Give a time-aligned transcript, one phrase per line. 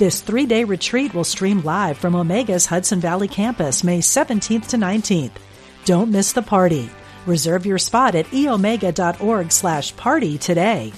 [0.00, 4.78] This three day retreat will stream live from Omega's Hudson Valley campus May 17th to
[4.78, 5.32] 19th.
[5.84, 6.88] Don't miss the party.
[7.26, 10.94] Reserve your spot at eomega.org slash party today.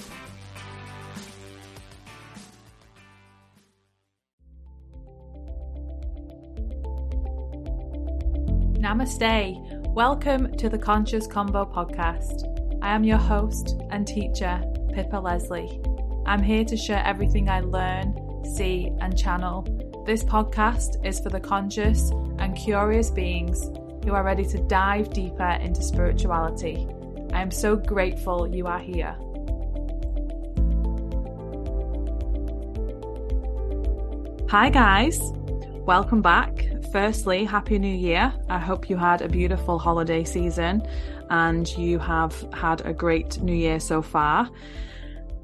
[8.79, 9.91] Namaste.
[9.93, 12.79] Welcome to the Conscious Combo podcast.
[12.81, 15.81] I am your host and teacher, Pippa Leslie.
[16.25, 19.63] I'm here to share everything I learn see, and channel.
[20.05, 23.71] This podcast is for the conscious and curious beings
[24.03, 26.87] who are ready to dive deeper into spirituality.
[27.31, 29.15] I am so grateful you are here.
[34.49, 35.19] Hi, guys.
[35.85, 36.67] Welcome back.
[36.91, 38.33] Firstly, Happy New Year.
[38.49, 40.87] I hope you had a beautiful holiday season
[41.29, 44.49] and you have had a great New Year so far.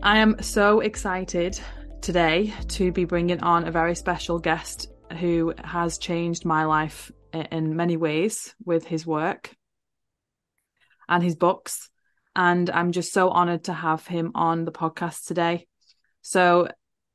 [0.03, 1.59] I am so excited
[2.01, 4.87] today to be bringing on a very special guest
[5.19, 9.55] who has changed my life in many ways with his work
[11.07, 11.89] and his books.
[12.35, 15.67] And I'm just so honored to have him on the podcast today.
[16.21, 16.69] So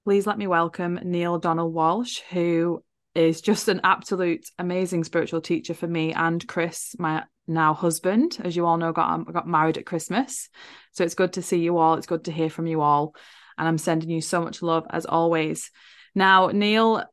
[0.05, 2.83] please let me welcome Neale Donald Walsch, who
[3.15, 8.57] is just an absolute amazing spiritual teacher for me and Chris, my now husband, as
[8.57, 10.49] you all know, got um, got married at Christmas.
[10.93, 11.95] So it's good to see you all.
[11.95, 13.15] It's good to hear from you all
[13.59, 15.71] and I'm sending you so much love as always.
[16.15, 17.05] Now, Neale.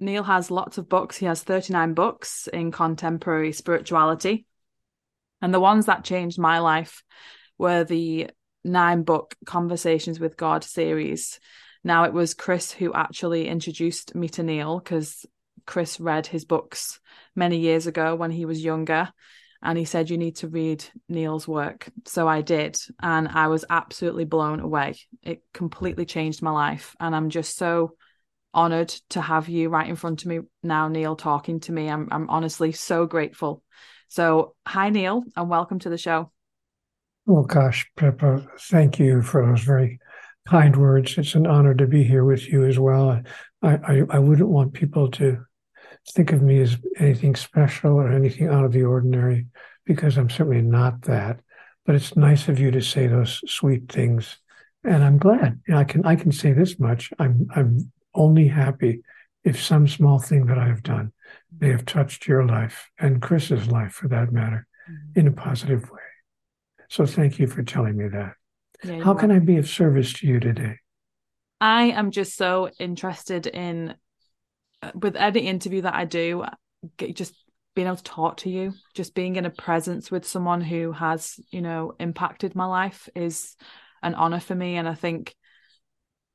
[0.00, 1.16] Neale has lots of books.
[1.16, 4.46] He has 39 books in contemporary spirituality.
[5.40, 7.04] And the ones that changed my life
[7.56, 8.30] were the
[8.64, 11.38] nine book Conversations with God series.
[11.84, 15.24] Now, it was Chris who actually introduced me to Neale because
[15.66, 17.00] Chris read his books
[17.36, 19.12] many years ago when he was younger
[19.62, 21.88] and he said you need to read Neale's work.
[22.06, 24.96] So I did and I was absolutely blown away.
[25.22, 27.94] It completely changed my life and I'm just so
[28.52, 31.88] honored to have you right in front of me now Neale talking to me.
[31.88, 33.62] I'm I'm honestly so grateful.
[34.08, 36.32] So hi Neale and welcome to the show.
[37.26, 40.00] Well gosh, Pippa, thank you for those very
[40.48, 41.16] kind words.
[41.18, 43.22] It's an honor to be here with you as well.
[43.62, 45.44] I, I, I wouldn't want people to
[46.10, 49.46] think of me as anything special or anything out of the ordinary
[49.84, 51.40] because I'm certainly not that.
[51.84, 54.38] But it's nice of you to say those sweet things,
[54.84, 55.60] and I'm glad.
[55.66, 57.12] You know, I can I can say this much.
[57.18, 59.02] I'm I'm only happy
[59.42, 61.12] if some small thing that I have done
[61.60, 65.18] may have touched your life and Chris's life, for that matter, mm-hmm.
[65.18, 65.98] in a positive way.
[66.88, 68.34] So thank you for telling me that.
[68.84, 70.78] Yeah, How can I be of service to you today?
[71.60, 73.94] I am just so interested in
[74.94, 76.44] with any interview that I do,
[77.14, 77.34] just
[77.74, 81.40] being able to talk to you, just being in a presence with someone who has,
[81.50, 83.56] you know, impacted my life is
[84.02, 84.76] an honor for me.
[84.76, 85.34] And I think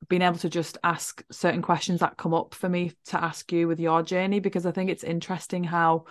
[0.10, 3.68] being able to just ask certain questions that come up for me to ask you
[3.68, 6.06] with your journey, because I think it's interesting how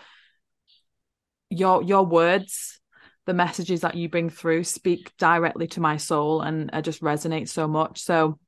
[1.51, 2.81] your your words
[3.27, 7.49] the messages that you bring through speak directly to my soul and uh, just resonate
[7.49, 8.39] so much so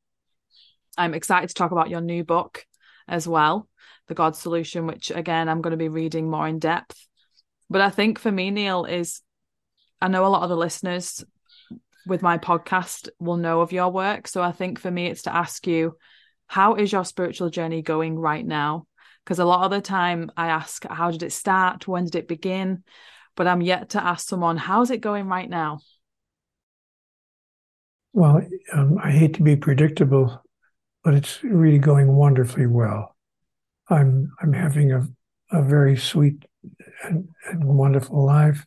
[0.97, 2.65] i'm excited to talk about your new book
[3.07, 3.69] as well
[4.09, 7.07] the God solution, which again I'm going to be reading more in depth.
[7.71, 9.21] But I think for me, Neale, is
[10.01, 11.25] I know a lot of the listeners
[12.07, 14.27] with my podcast will know of your work.
[14.27, 15.97] So I think for me, it's to ask you,
[16.47, 18.87] how is your spiritual journey going right now?
[19.25, 21.87] Because a lot of the time I ask, how did it start?
[21.87, 22.83] When did it begin?
[23.37, 25.81] But I'm yet to ask someone, how's it going right now?
[28.15, 28.41] Well,
[28.73, 30.43] um, I hate to be predictable,
[31.05, 33.15] but it's really going wonderfully well.
[33.91, 35.07] I'm I'm having a
[35.51, 36.45] a very sweet
[37.05, 38.67] and, and wonderful life.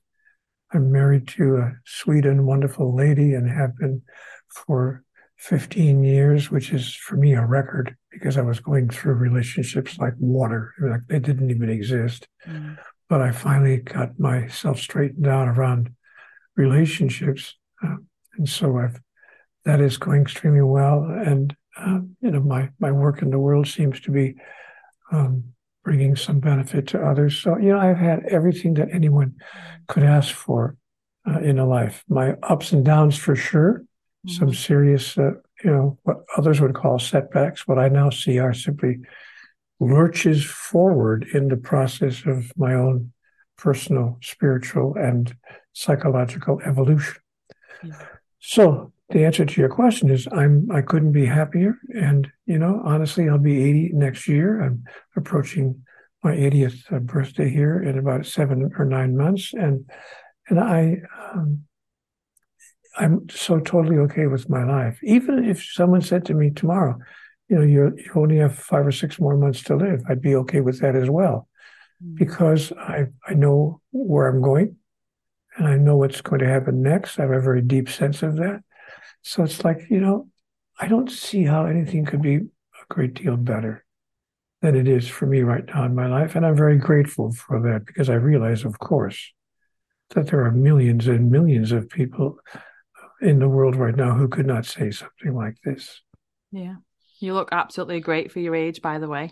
[0.73, 4.01] I'm married to a sweet and wonderful lady and have been
[4.49, 5.03] for
[5.37, 10.13] 15 years, which is for me a record because I was going through relationships like
[10.19, 10.73] water.
[10.79, 12.27] Like they didn't even exist.
[12.47, 12.77] Mm.
[13.09, 15.93] But I finally got myself straightened out around
[16.55, 17.55] relationships.
[17.83, 17.97] Uh,
[18.37, 18.99] and so I've,
[19.65, 21.03] that is going extremely well.
[21.03, 24.35] And, uh, you know, my, my work in the world seems to be
[25.11, 25.43] um,
[25.83, 27.37] bringing some benefit to others.
[27.37, 29.35] So, you know, I've had everything that anyone
[29.87, 30.77] could ask for
[31.27, 32.03] uh, in a life.
[32.07, 33.83] My ups and downs, for sure,
[34.25, 34.29] mm-hmm.
[34.31, 35.31] some serious, uh,
[35.63, 37.67] you know, what others would call setbacks.
[37.67, 38.99] What I now see are simply
[39.79, 43.11] lurches forward in the process of my own
[43.57, 45.35] personal, spiritual, and
[45.73, 47.15] psychological evolution.
[47.83, 48.05] Yeah.
[48.39, 51.75] So the answer to your question is I'm I couldn't be happier.
[51.93, 54.61] And you know, honestly, I'll be 80 next year.
[54.61, 54.83] I'm
[55.15, 55.83] approaching
[56.23, 59.89] my 80th uh, birthday here in about seven or nine months, and
[60.49, 60.97] and I
[61.33, 61.63] um,
[62.97, 64.99] I'm so totally okay with my life.
[65.03, 66.97] Even if someone said to me tomorrow,
[67.49, 70.35] you know, you you only have five or six more months to live, I'd be
[70.35, 71.47] okay with that as well,
[72.03, 72.15] mm-hmm.
[72.15, 74.75] because I I know where I'm going,
[75.57, 77.19] and I know what's going to happen next.
[77.19, 78.63] I have a very deep sense of that.
[79.21, 80.27] So it's like you know,
[80.79, 83.85] I don't see how anything could be a great deal better
[84.61, 87.59] than it is for me right now in my life, and I'm very grateful for
[87.61, 89.33] that because I realize, of course,
[90.11, 92.37] that there are millions and millions of people
[93.21, 96.01] in the world right now who could not say something like this.
[96.51, 96.75] Yeah.
[97.19, 99.31] You look absolutely great for your age, by the way.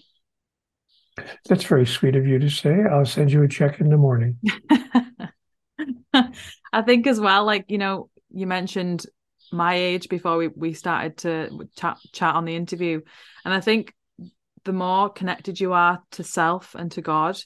[1.48, 2.84] That's very sweet of you to say.
[2.90, 4.38] I'll send you a check in the morning.
[6.14, 9.06] I think as well, like, you know, you mentioned
[9.52, 13.02] my age before we, we started to chat, chat on the interview.
[13.46, 13.94] And I think
[14.66, 17.40] the more connected you are to self and to God,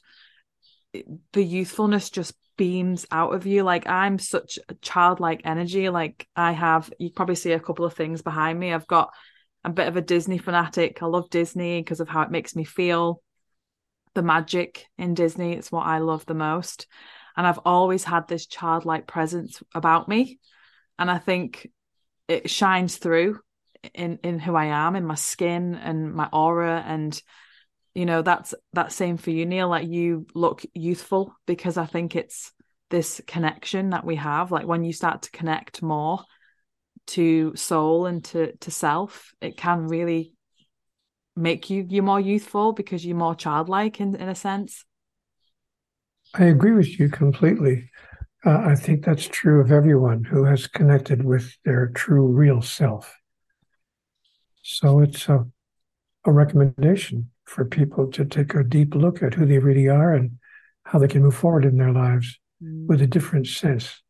[1.32, 3.64] the youthfulness just beams out of you.
[3.64, 5.90] Like I'm such a childlike energy.
[5.90, 8.74] Like I have, you probably see a couple of things behind me.
[8.74, 9.12] I've got
[9.64, 11.02] a bit of a Disney fanatic.
[11.02, 13.22] I love Disney because of how it makes me feel.
[14.14, 16.86] The magic in Disney, it's what I love the most.
[17.36, 20.40] And I've always had this childlike presence about me.
[21.00, 21.68] And I think
[22.28, 23.40] it shines through
[23.94, 26.84] in in who I am, in my skin and my aura.
[26.86, 27.20] And
[27.94, 29.70] you know that's that same for you Neale.
[29.70, 32.52] Like you look youthful because i think it's
[32.90, 34.52] this connection that we have.
[34.52, 36.24] Like when you start to connect more
[37.08, 40.34] to soul and to to self it can really
[41.36, 44.86] make you you more youthful because you're more childlike in in a sense.
[46.36, 47.90] I agree with you completely
[48.46, 53.18] uh, i think that's true of everyone who has connected with their true real self.
[54.64, 55.46] So it's a,
[56.26, 60.40] a recommendation for people to take a deep look at who they really are and
[60.84, 62.88] how they can move forward in their lives mm.
[62.88, 64.02] with a different sense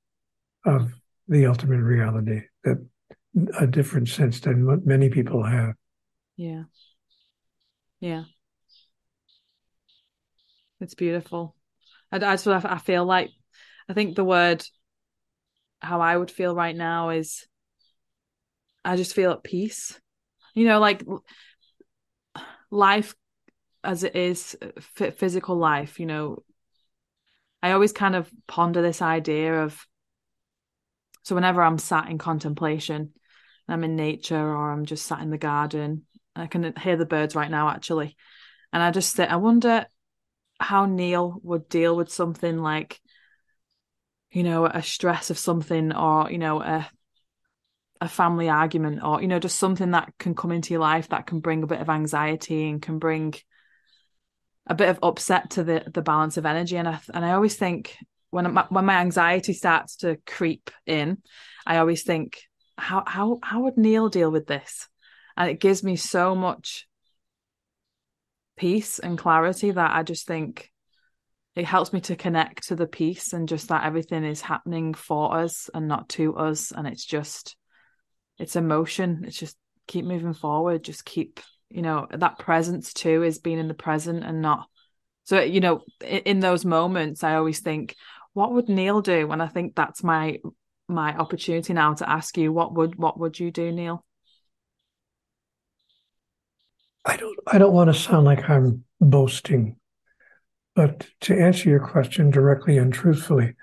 [0.66, 0.94] of
[1.28, 2.78] the ultimate reality that
[3.60, 5.74] a different sense than what many people have.
[6.38, 6.64] Yeah.
[8.00, 8.24] Yeah.
[10.80, 11.56] It's beautiful.
[12.12, 13.32] I, I, I feel like
[13.90, 14.64] i think the word
[15.82, 17.46] how i would feel right now is
[18.86, 20.00] i just feel at peace.
[20.56, 21.04] You know like
[22.70, 23.16] life
[23.84, 26.44] as it is physical life you know
[27.62, 29.86] i always kind of ponder this idea of
[31.24, 33.12] so whenever i'm sat in contemplation
[33.68, 36.04] i'm in nature or i'm just sat in the garden
[36.36, 38.16] i can hear the birds right now actually.
[38.72, 39.86] And i just sit i wonder
[40.60, 43.00] how Neale would deal with something like
[44.34, 46.90] you know a stress of something or you know a
[48.02, 51.26] a family argument or you know just something that can come into your life that
[51.26, 53.34] can bring a bit of anxiety and can bring
[54.68, 56.76] a bit of upset to the the balance of energy.
[56.78, 57.98] And I and I always think
[58.32, 61.20] when my, when my anxiety starts to creep in
[61.66, 62.42] I always think
[62.78, 64.90] how how how would Neale deal with this?
[65.38, 66.88] And it gives me so much
[68.58, 70.73] peace and clarity that I just think
[71.56, 75.38] it helps me to connect to the peace and just that everything is happening for
[75.38, 76.72] us and not to us.
[76.72, 77.56] And it's just
[78.40, 79.24] it's emotion.
[79.28, 79.56] It's just
[79.88, 80.84] keep moving forward.
[80.84, 81.40] Just keep
[81.74, 84.68] you know that presence too is being in the present and not
[85.24, 87.96] so you know in, in those moments i always think
[88.34, 89.32] what would Neale do?
[89.32, 90.40] And i think that's my
[90.88, 94.06] my opportunity now to ask you what would what would you do Neale?
[97.06, 99.78] I don't i don't want to sound like i'm boasting
[100.76, 103.54] but to answer your question directly and truthfully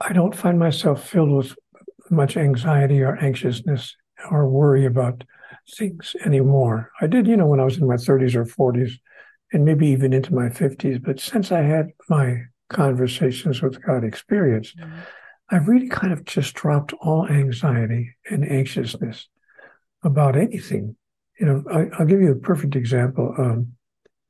[0.00, 1.54] i don't find myself filled with
[2.10, 3.96] much anxiety or anxiousness
[4.30, 5.24] or worry about
[5.76, 6.90] things anymore.
[7.00, 8.92] I did, you know, when I was in my 30s or 40s
[9.52, 11.02] and maybe even into my 50s.
[11.02, 15.00] But since I had my conversations with God experience, mm-hmm.
[15.50, 19.28] I've really kind of just dropped all anxiety and anxiousness
[20.02, 20.96] about anything.
[21.38, 23.34] You know, I, will give you a perfect example.
[23.38, 23.72] Um,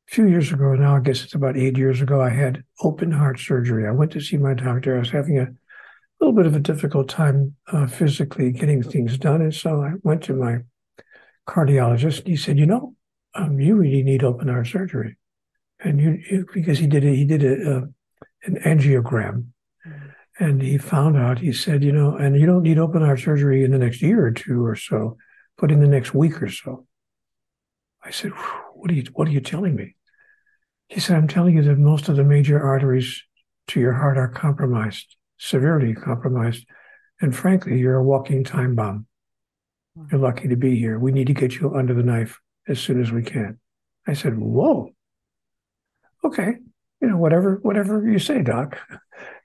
[0.09, 3.11] a few years ago now, I guess it's about eight years ago, I had open
[3.11, 3.87] heart surgery.
[3.87, 4.97] I went to see my doctor.
[4.97, 5.49] I was having a
[6.21, 9.41] little bit of a difficult time uh, physically getting things done.
[9.41, 10.59] And so I went to my
[11.49, 12.27] cardiologist.
[12.27, 12.95] He said, you know,
[13.35, 15.17] um, you really need open heart surgery.
[15.81, 17.83] And you, you because he did a, he did a, a
[18.45, 19.47] an angiogram
[20.39, 23.65] and he found out, he said, you know, and you don't need open heart surgery
[23.65, 25.17] in the next year or two or so,
[25.59, 26.87] but in the next week or so.
[28.03, 28.33] I said,
[28.75, 29.94] what are you what are you telling me?
[30.88, 33.23] He said, I'm telling you that most of the major arteries
[33.69, 36.67] to your heart are compromised, severely compromised.
[37.21, 39.07] And frankly, you're a walking time bomb.
[40.11, 40.99] You're lucky to be here.
[40.99, 43.59] We need to get you under the knife as soon as we can.
[44.07, 44.91] I said, Whoa.
[46.25, 46.57] Okay.
[47.00, 48.79] You know, whatever, whatever you say, Doc.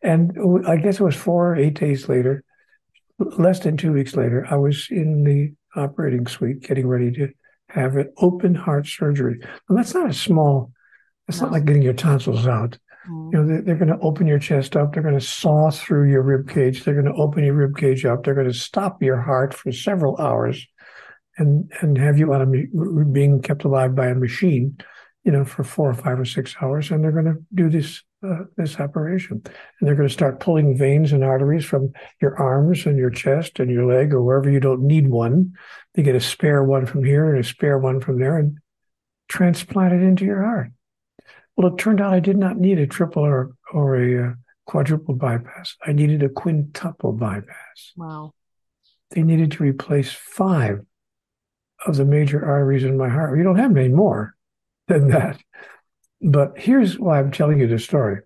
[0.02, 2.44] And I guess it was four or eight days later,
[3.20, 7.30] less than two weeks later, I was in the operating suite getting ready to
[7.70, 9.40] have an open heart surgery.
[9.68, 10.72] And that's not a small,
[11.30, 11.46] it's no.
[11.46, 12.78] not like getting your tonsils out.
[13.08, 13.32] Mm.
[13.32, 14.94] You know, they're, they're going to open your chest up.
[14.94, 16.84] They're going to saw through your rib cage.
[16.84, 18.24] They're going to open your rib cage up.
[18.24, 20.68] They're going to stop your heart for several hours,
[21.38, 24.78] and and have you on a being kept alive by a machine,
[25.24, 26.92] you know, for four or five or six hours.
[26.92, 30.78] And they're going to do this uh, this operation, and they're going to start pulling
[30.78, 34.60] veins and arteries from your arms and your chest and your leg or wherever you
[34.60, 35.54] don't need one.
[35.94, 38.58] They get a spare one from here and a spare one from there, and
[39.30, 40.72] transplant it into your heart.
[41.60, 44.34] Well, it turned out I did not need a triple or or a uh,
[44.66, 45.76] quadruple bypass.
[45.86, 47.92] I needed a quintuple bypass.
[47.98, 48.32] Wow.
[49.12, 50.80] They needed to replace five
[51.86, 53.38] of the major arteries in my heart.
[53.38, 54.36] You don't have any more
[54.88, 55.42] than that.
[56.22, 58.22] But here's why I'm telling you this story.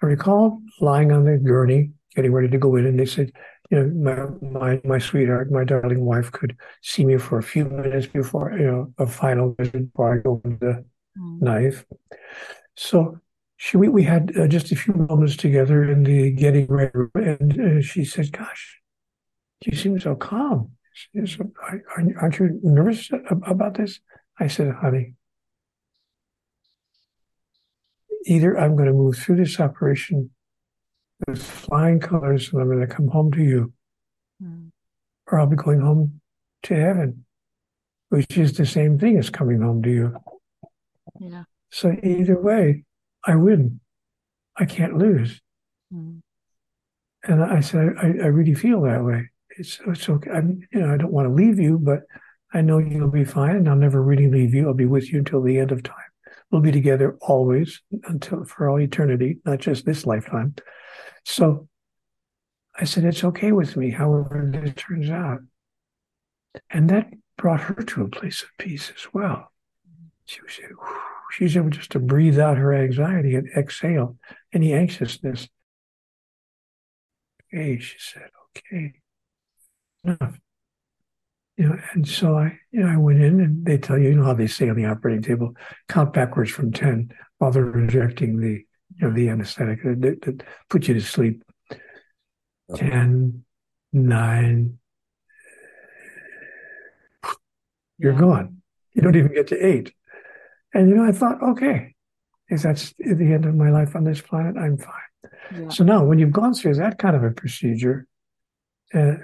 [0.00, 3.32] I recall lying on the gurney, getting ready to go in, and they said,
[3.68, 7.64] you know, my my my sweetheart, my darling wife could see me for a few
[7.64, 10.84] minutes before, you know, a final visit before I go with the
[11.18, 11.42] mm.
[11.42, 11.84] knife.
[12.76, 13.20] So
[13.56, 17.10] she, we, we had uh, just a few moments together in the getting ready, room,
[17.14, 18.80] and uh, she said, "Gosh,
[19.64, 20.72] you seem so calm.
[21.24, 21.50] So,
[21.96, 24.00] aren't you nervous about this?"
[24.38, 25.14] I said, "Honey,
[28.26, 30.30] either I'm going to move through this operation
[31.26, 33.72] with flying colors, and I'm going to come home to you,
[34.42, 34.70] mm.
[35.26, 36.20] or I'll be going home
[36.64, 37.24] to heaven,
[38.10, 40.16] which is the same thing as coming home to you."
[41.18, 41.44] Yeah.
[41.76, 42.84] So either way,
[43.22, 43.80] I win.
[44.56, 45.42] I can't lose.
[45.92, 46.22] Mm.
[47.24, 49.28] And I said, I, I, really feel that way.
[49.58, 50.30] It's it's okay.
[50.30, 52.00] I'm, you know, I don't want to leave you, but
[52.54, 54.66] I know you'll be fine, and I'll never really leave you.
[54.66, 56.10] I'll be with you until the end of time.
[56.50, 60.54] We'll be together always until for all eternity, not just this lifetime.
[61.26, 61.68] So
[62.74, 65.40] I said, it's okay with me, however this turns out.
[66.70, 69.52] And that brought her to a place of peace as well.
[70.24, 70.58] She was,
[71.36, 74.16] she's able just to breathe out her anxiety and exhale
[74.54, 75.48] any anxiousness.
[77.52, 78.94] Okay, she said, okay,
[80.02, 80.38] enough.
[81.58, 84.14] You know, and so I, you know, I went in and they tell you, you
[84.14, 85.54] know how they say on the operating table,
[85.88, 88.64] count backwards from 10 while they're injecting the,
[88.96, 91.42] you know, the anesthetic that, that, that put you to sleep.
[92.70, 92.88] Okay.
[92.88, 93.44] 10,
[93.92, 94.78] 9,
[97.98, 98.20] you're yeah.
[98.20, 98.62] gone.
[98.94, 99.92] You don't even get to eight.
[100.76, 101.94] And, you know, I thought, okay,
[102.50, 104.92] if that's the end of my life on this planet, I'm fine.
[105.58, 105.68] Yeah.
[105.70, 108.06] So now, when you've gone through that kind of a procedure,
[108.92, 109.14] uh,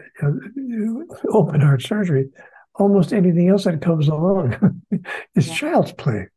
[1.29, 2.31] open heart surgery,
[2.75, 4.81] almost anything else that comes along
[5.35, 5.55] is yeah.
[5.55, 6.29] child's play.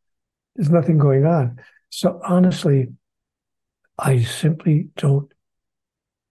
[0.58, 1.62] There's nothing going on.
[1.92, 2.90] So honestly,
[3.98, 5.32] I simply don't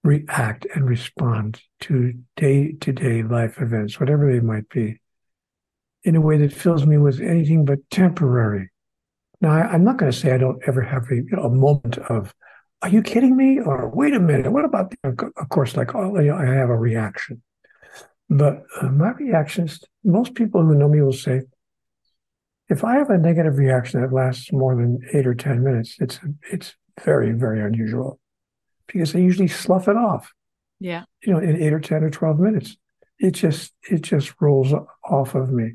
[0.03, 5.01] react and respond to day to day life events, whatever they might be,
[6.03, 8.69] in a way that fills me with anything but temporary
[9.45, 11.51] now, I, am not going to say I don't ever have a, you know, a
[11.51, 12.35] moment of,
[12.81, 13.61] are you kidding me?
[13.61, 16.77] Or wait a minute, what about, of course, like, oh, you know, I have a
[16.77, 17.43] reaction.
[18.31, 21.43] But uh, my reactions, most people who know me will say,
[22.71, 26.19] if I have a negative reaction that lasts more than eight or 10 minutes, it's,
[26.51, 26.75] it's
[27.05, 28.19] very, very unusual
[28.87, 30.33] because I usually slough it off.
[30.81, 31.05] Yeah.
[31.23, 32.79] You know, in eight or 10 or 12 minutes.
[33.19, 34.73] It just, it just rolls
[35.05, 35.75] off of me.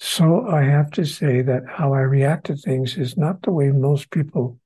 [0.00, 3.70] So I have to say that how I react to things is not the way
[3.70, 4.60] most people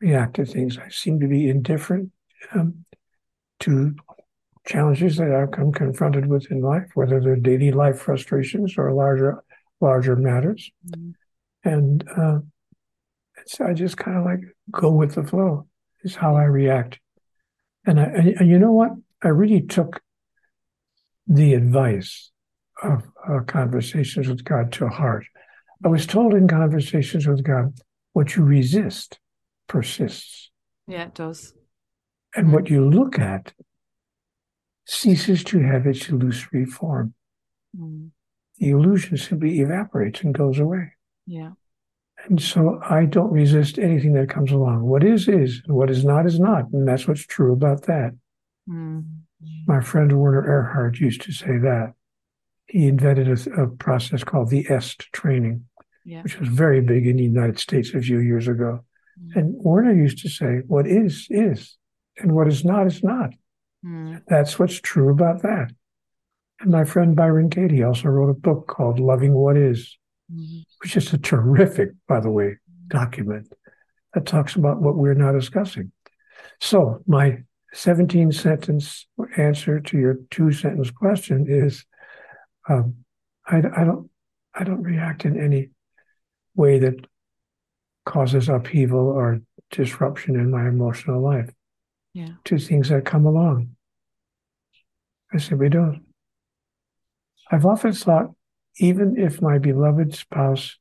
[0.00, 0.76] react to things.
[0.76, 2.10] I seem to be indifferent
[2.52, 2.84] um,
[3.60, 3.94] to
[4.66, 9.44] challenges that I'm confronted with in life, whether they're daily life frustrations or larger
[9.80, 10.70] larger matters.
[10.88, 11.10] Mm-hmm.
[11.64, 12.38] And uh,
[13.46, 15.66] so I just kind of like go with the flow.
[16.04, 16.98] Is how I react.
[17.86, 18.90] And I and you know what?
[19.22, 20.00] I really took
[21.28, 22.31] the advice
[22.82, 25.24] of uh, conversations with God to heart.
[25.84, 27.74] I was told in conversations with God,
[28.12, 29.18] what you resist
[29.68, 30.50] persists.
[30.86, 31.54] Yeah, it does.
[32.34, 33.52] And what you look at
[34.86, 37.14] ceases to have its illusory form.
[37.76, 38.10] Mm.
[38.58, 40.92] The illusion simply evaporates and goes away.
[41.26, 41.52] Yeah.
[42.24, 44.82] And so I don't resist anything that comes along.
[44.82, 46.70] What is, is, and what is not, is not.
[46.72, 48.12] And that's what's true about that.
[48.68, 49.04] Mm.
[49.66, 51.94] My friend Werner Erhard used to say that
[52.72, 55.66] he invented a, a, process called the EST training.
[56.06, 56.22] yeah.
[56.22, 58.80] which was very big in the United States a few years ago.
[59.20, 59.36] Mm.
[59.36, 61.76] And Werner used to say, What is, is,
[62.16, 63.34] and what is not, is not.
[63.84, 64.22] Mm.
[64.26, 65.70] That's what's true about that.
[66.60, 69.98] And my friend Byron Katie also wrote a book called Loving What Is,
[70.32, 70.60] mm-hmm.
[70.80, 72.56] which is a terrific, by the way,
[72.88, 73.52] document
[74.14, 75.92] that talks about what we're now discussing.
[76.62, 77.42] So, my
[77.74, 81.84] 17 sentence answer to your two sentence question is
[82.68, 82.96] um,
[83.46, 84.10] I, I, don't
[84.54, 85.70] I don't react in any
[86.54, 87.06] way that
[88.04, 89.40] causes upheaval or
[89.70, 91.50] disruption in my emotional life
[92.14, 92.28] yeah.
[92.44, 93.70] to things that come along.
[95.32, 96.02] I simply don't.
[97.50, 98.30] I've often thought,
[98.78, 100.78] even if my beloved spouse,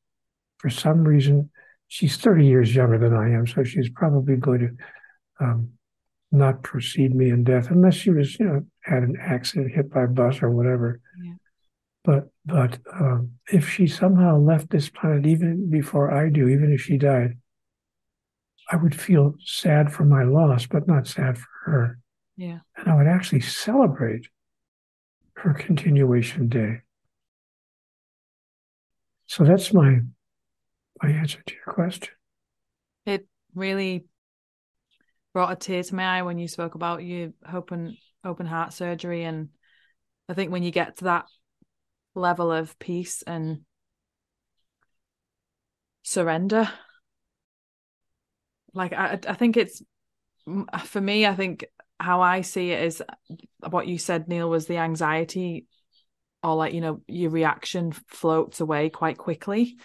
[0.57, 1.49] for some reason,
[1.87, 5.71] she's 30 years younger than I am, so she's probably going to um,
[6.31, 10.03] not precede me in death, unless she was, you know, had an accident, hit by
[10.03, 11.01] a bus or whatever.
[11.21, 11.33] Yeah.
[12.03, 16.81] But but um, if she somehow left this planet even before I do, even if
[16.81, 17.37] she died,
[18.71, 21.99] I would feel sad for my loss, but not sad for her.
[22.37, 22.59] Yeah.
[22.75, 24.27] And I would actually celebrate
[25.35, 26.81] her continuation day.
[29.27, 29.99] So that's my
[31.01, 32.13] my answer to your question.
[33.05, 34.05] It really
[35.33, 39.23] brought a tear to my eye when you spoke about your open open heart surgery
[39.23, 39.49] and
[40.29, 41.25] I think when you get to that
[42.15, 43.61] level of peace and
[46.03, 46.69] surrender.
[48.73, 49.81] Like I, I think it's
[50.85, 51.65] for me i think
[51.99, 53.03] how i see it is
[53.69, 55.67] what you said Neale was the anxiety
[56.43, 59.77] or like you know your reaction floats away quite quickly.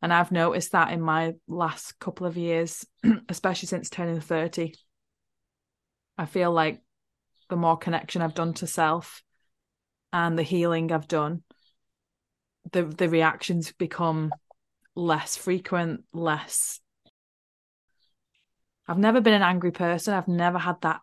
[0.00, 2.84] And i've noticed that in my last couple of years
[3.28, 4.74] especially since turning 30
[6.18, 6.80] i feel like
[7.48, 9.22] the more connection i've done to self
[10.12, 11.44] and the healing i've done
[12.70, 14.32] the the reactions become
[14.94, 16.80] less frequent less
[18.86, 20.14] I've never been an angry person.
[20.14, 21.00] I've never had that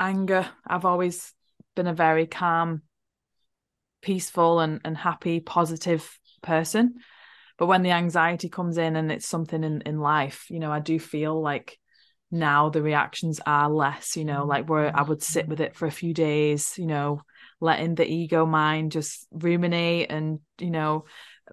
[0.00, 0.48] anger.
[0.66, 1.32] I've always
[1.76, 2.82] been a very calm,
[4.02, 6.94] peaceful, and, and happy, positive person.
[7.58, 10.80] But when the anxiety comes in and it's something in, in life, you know, I
[10.80, 11.78] do feel like
[12.30, 15.86] now the reactions are less, you know, like where I would sit with it for
[15.86, 17.20] a few days, you know,
[17.60, 21.04] letting the ego mind just ruminate and, you know,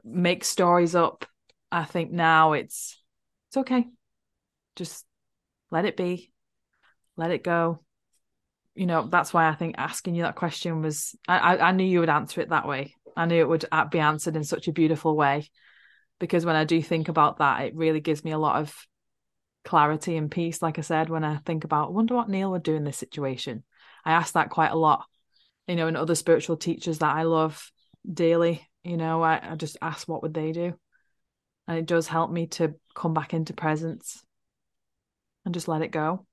[0.04, 1.26] make stories up.
[1.72, 2.98] I think now it's
[3.50, 3.88] it's okay.
[4.76, 5.06] Just
[5.70, 6.32] let it be,
[7.18, 7.80] let it go.
[8.76, 12.00] You know, that's why I think asking you that question was, I, I knew you
[12.00, 12.96] would answer it that way.
[13.18, 15.50] I knew it would be answered in such a beautiful way.
[16.20, 18.74] Because when I do think about that, it really gives me a lot of
[19.66, 20.62] clarity and peace.
[20.62, 23.64] Like I said, when I think about, wonder what Neale would do in this situation.
[24.06, 25.06] I ask that quite a lot,
[25.68, 27.72] you know, and other spiritual teachers that I love
[28.12, 30.74] daily, you know, I, I just ask what would they do?
[31.68, 34.24] And it does help me to come back into presence
[35.46, 36.26] and just let it go?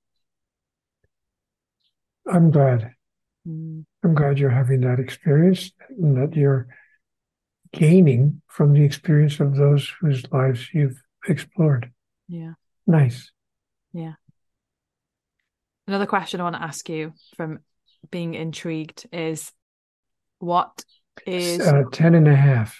[2.31, 2.91] I'm glad.
[3.47, 3.85] Mm.
[4.03, 6.67] I'm glad you're having that experience and that you're
[7.71, 11.91] gaining from the experience of those whose lives you've explored.
[12.27, 12.53] Yeah.
[12.85, 13.31] Nice.
[13.93, 14.13] Yeah.
[15.87, 17.59] Another question I want to ask you from
[18.11, 19.51] being intrigued is
[20.39, 20.83] what
[21.25, 22.79] is uh, 10 and a half.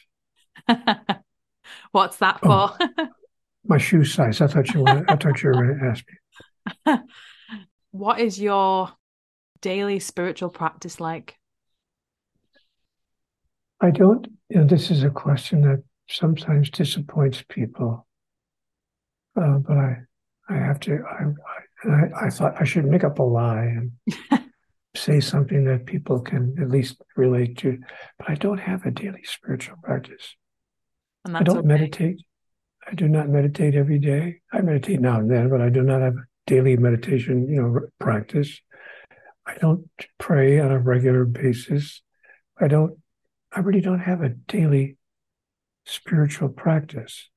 [1.91, 2.75] What's that oh.
[2.79, 2.89] for?
[2.97, 3.08] Oh,
[3.65, 4.41] my shoe size.
[4.41, 5.05] I thought you were.
[5.08, 6.03] I thought you were going to ask
[6.88, 6.97] me.
[7.91, 8.91] what is your
[9.62, 11.36] daily spiritual practice like?
[13.82, 14.27] I don't.
[14.49, 18.08] You know, this is a question that sometimes disappoints people,
[19.39, 19.97] uh, but I,
[20.49, 20.99] I have to.
[21.08, 23.91] I, I, I thought I should make up a lie and
[24.95, 27.80] say something that people can at least relate to.
[28.17, 30.36] But I don't have a daily spiritual practice.
[31.25, 31.67] I don't okay.
[31.67, 32.21] meditate.
[32.88, 34.41] I do not meditate every day.
[34.52, 37.80] I meditate now and then, but I do not have a daily meditation, you know,
[37.99, 38.62] practice.
[39.45, 42.02] I don't pray on a regular basis.
[42.60, 42.97] I don't,
[43.52, 44.97] I really don't have a daily
[45.86, 47.30] spiritual practice.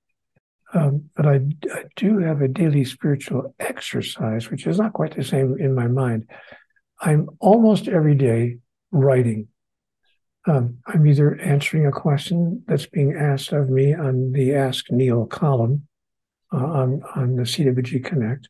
[0.75, 5.25] Um, but I, I do have a daily spiritual exercise, which is not quite the
[5.25, 6.31] same in my mind.
[7.03, 8.59] I'm almost every day
[8.91, 9.49] writing
[10.47, 15.27] um, I'm either answering a question that's being asked of me on the Ask Neale
[15.27, 15.87] column
[16.53, 18.49] uh, on, on the CWG Connect,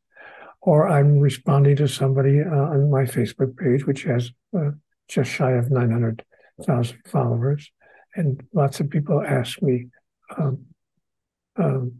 [0.62, 4.70] or I'm responding to somebody uh, on my Facebook page, which has uh,
[5.08, 7.70] just shy of 900,000 followers.
[8.14, 9.88] And lots of people ask me
[10.38, 10.64] um,
[11.56, 11.96] um,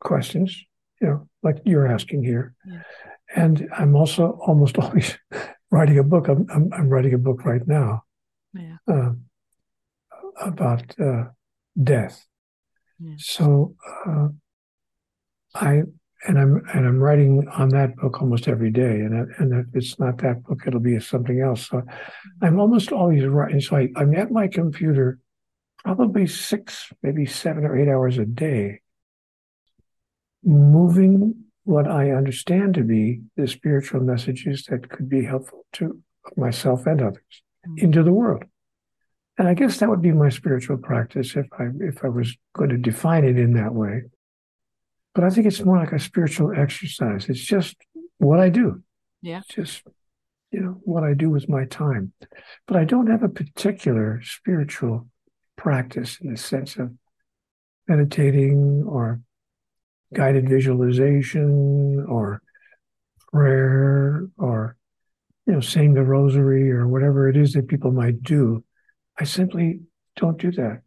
[0.00, 0.60] questions,
[1.00, 2.54] you know, like you're asking here.
[2.66, 2.82] Yeah.
[3.34, 5.16] And I'm also almost always
[5.70, 6.28] writing a book.
[6.28, 8.04] I'm, I'm, I'm writing a book right now.
[8.54, 8.76] Yeah.
[8.88, 9.22] Um,
[10.40, 11.24] about uh,
[11.82, 12.26] death.
[12.98, 13.14] Yeah.
[13.18, 13.74] So
[14.06, 14.28] uh,
[15.54, 15.82] I
[16.26, 19.00] and I'm and I'm writing on that book almost every day.
[19.00, 21.68] And and if it's not that book, it'll be something else.
[21.68, 21.82] So
[22.42, 23.60] I'm almost always writing.
[23.60, 25.18] So I, I'm at my computer
[25.84, 28.80] probably six, maybe seven or eight hours a day,
[30.42, 36.00] moving what I understand to be the spiritual messages that could be helpful to
[36.36, 37.84] myself and others mm-hmm.
[37.84, 38.44] into the world.
[39.36, 42.70] And I guess that would be my spiritual practice if I if I was going
[42.70, 44.02] to define it in that way.
[45.12, 47.28] But I think it's more like a spiritual exercise.
[47.28, 47.74] It's just
[48.18, 48.82] what I do.
[49.20, 49.40] Yeah.
[49.40, 49.82] It's just
[50.52, 52.12] you know what I do with my time.
[52.68, 55.08] But I don't have a particular spiritual
[55.56, 56.92] practice in the sense of
[57.88, 59.20] meditating or
[60.14, 62.40] guided visualization or
[63.32, 64.76] prayer or
[65.46, 68.64] you know saying the rosary or whatever it is that people might do
[69.18, 69.80] i simply
[70.16, 70.80] don't do that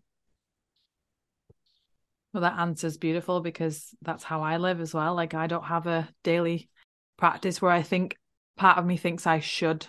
[2.34, 5.66] well that answer is beautiful because that's how i live as well like i don't
[5.66, 6.70] have a daily
[7.18, 8.18] practice where i think
[8.58, 9.86] part of me thinks i should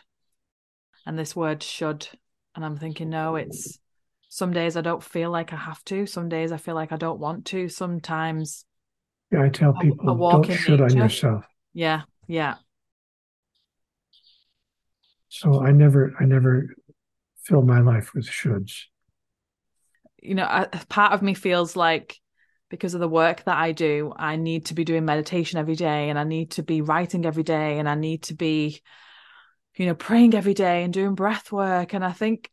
[1.07, 2.07] and this word should
[2.55, 3.79] and i'm thinking no it's
[4.33, 6.07] some days I don't feel like I have to.
[6.07, 7.69] Some days I feel like I don't want to.
[7.69, 8.65] Sometimes
[9.31, 10.85] yeah, I tell people a, a don't should nature.
[10.85, 11.45] on yourself.
[11.73, 12.57] Yeah, yeah.
[15.29, 16.75] So I never, I never
[17.45, 18.85] fill my life with shoulds.
[20.21, 22.19] You know, I, part of me feels like
[22.69, 26.11] because of the work that I do, I need to be doing meditation every day,
[26.11, 28.81] and I need to be writing every day, and I need to be,
[29.77, 31.95] you know, praying every day and doing breath work.
[31.95, 32.51] And I think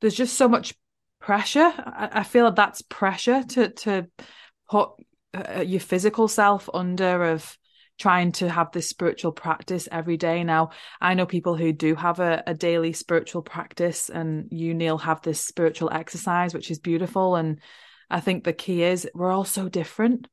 [0.00, 0.74] there's just so much
[1.20, 1.72] pressure.
[1.76, 4.08] I, I feel that's pressure to to
[4.68, 4.90] put
[5.34, 7.56] uh, your physical self under of
[7.98, 10.44] trying to have this spiritual practice every day.
[10.44, 14.98] Now, I know people who do have a, a daily spiritual practice, and you, Neale,
[14.98, 17.36] have this spiritual exercise, which is beautiful.
[17.36, 17.60] And
[18.10, 20.28] I think the key is we're all so different.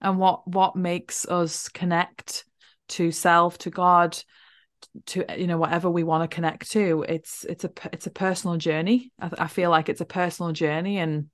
[0.00, 2.44] And what what makes us connect
[2.88, 4.16] to self, to God,
[5.06, 8.56] to you know whatever we want to connect to it's it's a it's a personal
[8.56, 11.26] journey I, I, feel like it's a personal journey and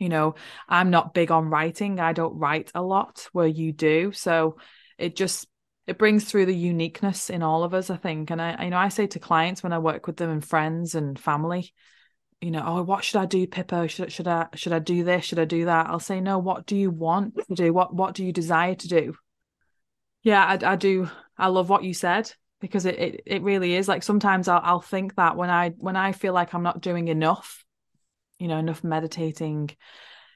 [0.00, 0.34] you know
[0.68, 4.56] i'm not big on writing i don't write a lot where you do so
[4.98, 5.46] it just
[5.86, 8.78] it brings through the uniqueness in all of us i think and i you know
[8.78, 11.72] i say to clients when i work with them and friends and family
[12.40, 13.86] you know oh what should i do pippa?
[13.86, 15.26] Should, should i should i do this?
[15.26, 15.88] Should i do that?
[15.88, 17.72] I'll say no what do you want to do?
[17.72, 19.14] What what do you desire to do?
[20.22, 23.88] Yeah i, I do I love what you said because it, it, it really is
[23.88, 27.08] like sometimes I'll, I'll think that when I when I feel like I'm not doing
[27.08, 27.64] enough,
[28.40, 29.70] you know, enough meditating,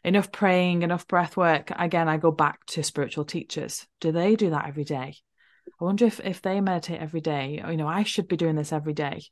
[0.05, 3.87] enough praying, enough breath work, again, I go back to spiritual teachers.
[4.01, 5.17] Do they do that every day?
[5.81, 8.55] I wonder if if they meditate every day, oh, you know, I should be doing
[8.55, 9.23] this every day.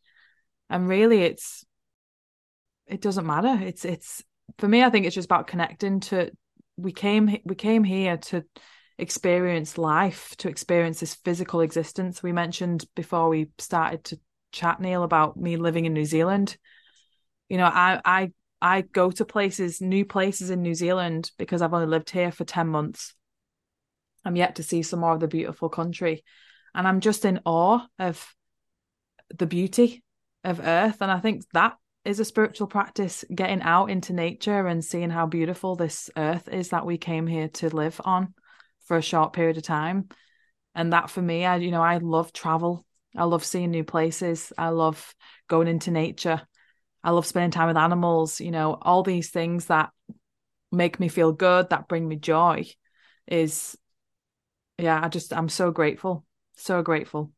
[0.71, 1.65] And really it's
[2.87, 3.63] it doesn't matter.
[3.63, 4.25] It's it's
[4.59, 6.31] for me, I think it's just about connecting to
[6.77, 8.45] we came we came here to
[8.99, 12.23] experience life, to experience this physical existence.
[12.23, 14.21] We mentioned before we started to
[14.53, 16.57] chat, Neale, about me living in New Zealand.
[17.49, 21.75] You know, I I I go to places, new places in New Zealand because I've
[21.75, 23.13] only lived here for 10 months.
[24.25, 26.23] I'm yet to see some more of the beautiful country.
[26.75, 28.25] And I'm just in awe of
[29.37, 30.05] the beauty
[30.45, 31.03] of Earth.
[31.03, 35.27] And I think that is a spiritual practice, getting out into nature and seeing how
[35.27, 38.35] beautiful this earth is that we came here to live on
[38.87, 40.09] for a short period of time.
[40.75, 42.85] And that for me, I you know, I love travel.
[43.17, 44.53] I love seeing new places.
[44.57, 45.15] I love
[45.49, 46.43] going into nature.
[47.05, 49.91] I love spending time with animals, you know, all these things that
[50.71, 52.65] make me feel good, that bring me joy
[53.27, 53.77] is
[54.79, 56.25] yeah, I just I'm so grateful.
[56.57, 57.33] So grateful.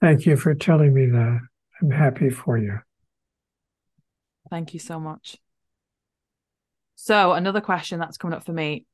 [0.00, 1.40] Thank you for telling me that.
[1.80, 2.80] I'm happy for you.
[4.50, 5.36] Thank you so much.
[6.94, 8.86] So, another question that's coming up for me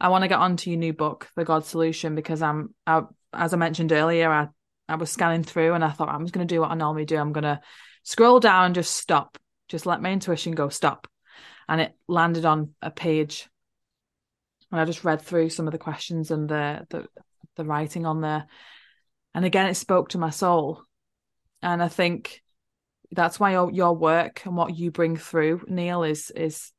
[0.00, 3.52] I want to get onto your new book, The God Solution, because I'm, I, as
[3.52, 4.48] I mentioned earlier, I,
[4.88, 7.04] I was scanning through and I thought I'm just going to do what I normally
[7.04, 7.16] do.
[7.16, 7.60] I'm going to
[8.02, 11.06] scroll down and just stop, just let my intuition go stop.
[11.68, 13.48] And it landed on a page.
[14.70, 17.06] And I just read through some of the questions and the, the,
[17.56, 18.46] the writing on there.
[19.34, 20.82] And again, it spoke to my soul.
[21.62, 22.42] And I think
[23.10, 26.72] that's why your, your work and what you bring through, Neale, is, is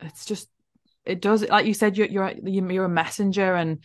[0.00, 0.48] it's just
[1.04, 3.82] it does like you said you're you're you're a messenger and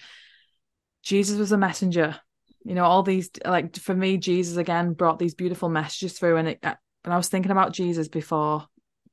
[1.01, 2.15] jesus was a messenger
[2.63, 6.47] you know all these like for me jesus again brought these beautiful messages through and
[6.49, 8.65] it uh, and i was thinking about jesus before,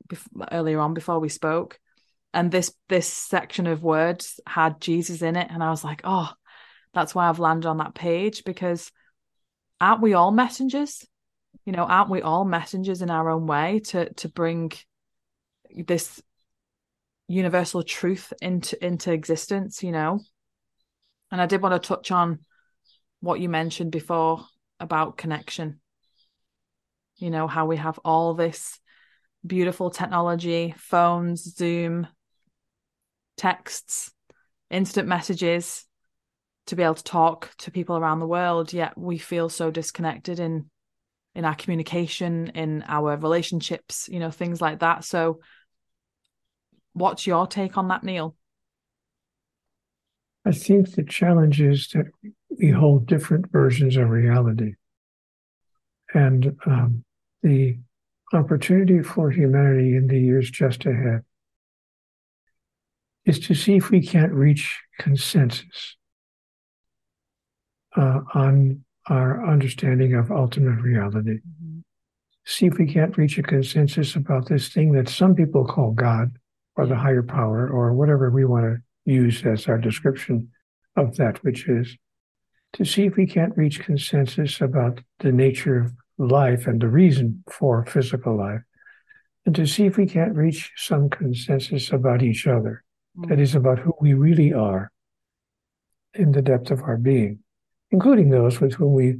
[0.08, 1.78] before earlier on before we spoke
[2.32, 6.30] and this this section of words had jesus in it and i was like oh
[6.94, 8.90] that's why i've landed on that page because
[9.80, 11.06] aren't we all messengers?
[11.64, 14.72] You know aren't we all messengers in our own way to to bring
[15.86, 16.20] this
[17.28, 20.20] universal truth into into existence you know?
[21.30, 22.40] And i did want to touch on
[23.20, 24.44] what you mentioned before
[24.78, 25.80] about connection
[27.16, 28.78] you know how we have all this
[29.46, 32.06] beautiful technology phones zoom
[33.36, 34.12] texts
[34.70, 35.84] instant messages
[36.66, 40.40] to be able to talk to people around the world yet we feel so disconnected
[40.40, 40.70] in
[41.34, 45.40] in our communication in our relationships you know things like that so
[46.92, 48.36] What's your take on that, Neale?
[50.44, 52.06] I think the challenge is that
[52.58, 54.74] we hold different versions of reality.
[56.14, 57.04] And um,
[57.42, 57.78] the
[58.32, 61.22] opportunity for humanity in the years just ahead
[63.24, 65.96] is to see if we can't reach consensus
[67.96, 71.38] uh, on our understanding of ultimate reality.
[71.38, 71.80] Mm-hmm.
[72.44, 76.32] See if we can't reach a consensus about this thing that some people call God
[76.76, 78.78] or the higher power or whatever we want to
[79.10, 80.48] use as our description
[80.96, 81.96] of that which is
[82.74, 87.42] to see if we can't reach consensus about the nature of life and the reason
[87.50, 88.62] for physical life
[89.46, 92.84] and to see if we can't reach some consensus about each other
[93.18, 93.28] mm.
[93.28, 94.92] that is about who we really are
[96.14, 97.38] in the depth of our being
[97.90, 99.18] including those with whom we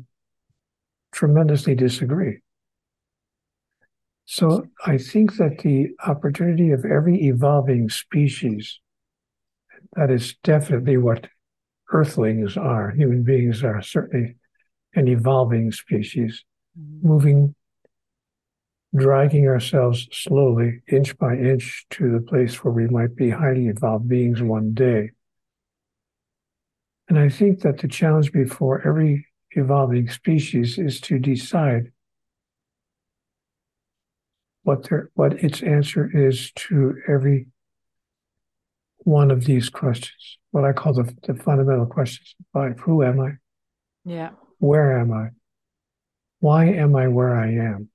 [1.13, 2.41] tremendously disagree
[4.33, 8.79] so I think that the opportunity of every evolving species,
[9.97, 11.27] that is definitely what
[11.93, 12.91] earthlings are.
[12.91, 14.37] Human beings are certainly
[14.95, 16.45] an evolving species,
[16.79, 17.09] mm-hmm.
[17.09, 17.55] moving,
[18.95, 24.09] dragging ourselves slowly, inch by inch, to the place where we might be highly evolved
[24.09, 25.11] beings one day.
[27.09, 31.91] And I think that the challenge before every evolving species is to decide
[34.63, 37.47] what their what its answer is to every
[39.05, 40.39] one of these questions.
[40.51, 42.79] What I call the, the fundamental questions of life.
[42.81, 43.33] Who am I?
[44.05, 44.31] Yeah.
[44.59, 45.29] Where am I?
[46.41, 47.89] Why am I where I am?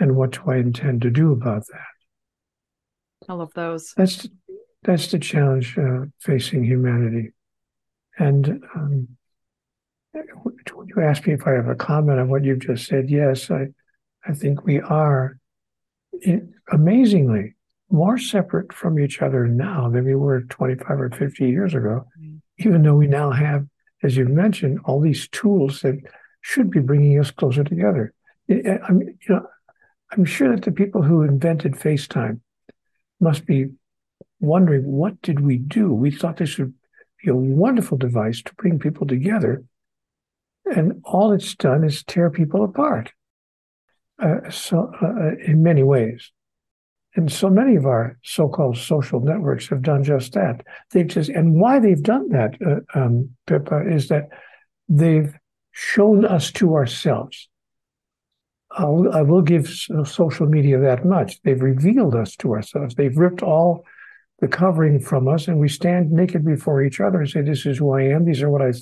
[0.00, 3.28] And what do I intend to do about that?
[3.28, 3.92] I love those.
[3.96, 4.26] That's
[4.82, 7.32] that's the challenge uh, facing humanity.
[8.18, 9.08] And um,
[10.14, 13.10] you asked me if I have a comment on what you've just said.
[13.10, 13.68] Yes, I
[14.26, 15.38] I think we are
[16.70, 17.54] amazingly
[17.90, 22.40] more separate from each other now than we were 25 or 50 years ago, mm.
[22.58, 23.66] even though we now have,
[24.02, 25.98] as you mentioned, all these tools that
[26.42, 28.12] should be bringing us closer together.
[28.50, 29.46] I'm, you know,
[30.12, 32.40] I'm sure that the people who invented FaceTime
[33.20, 33.68] must be
[34.40, 35.92] wondering, what did we do?
[35.92, 36.74] We thought this would
[37.22, 39.64] be a wonderful device to bring people together.
[40.64, 43.12] And all it's done is tear people apart
[44.22, 46.32] uh, so, uh, uh, in many ways.
[47.16, 50.64] And so many of our so-called social networks have done just that.
[50.92, 54.28] They've just, and why they've done that, uh, um, Pippa, is that
[54.88, 55.34] they've
[55.72, 57.48] shown us to ourselves.
[58.70, 61.40] I'll, I will give social media that much.
[61.42, 62.94] They've revealed us to ourselves.
[62.94, 63.84] They've ripped all
[64.40, 67.78] the covering from us and we stand naked before each other and say this is
[67.78, 68.72] who i am these are what i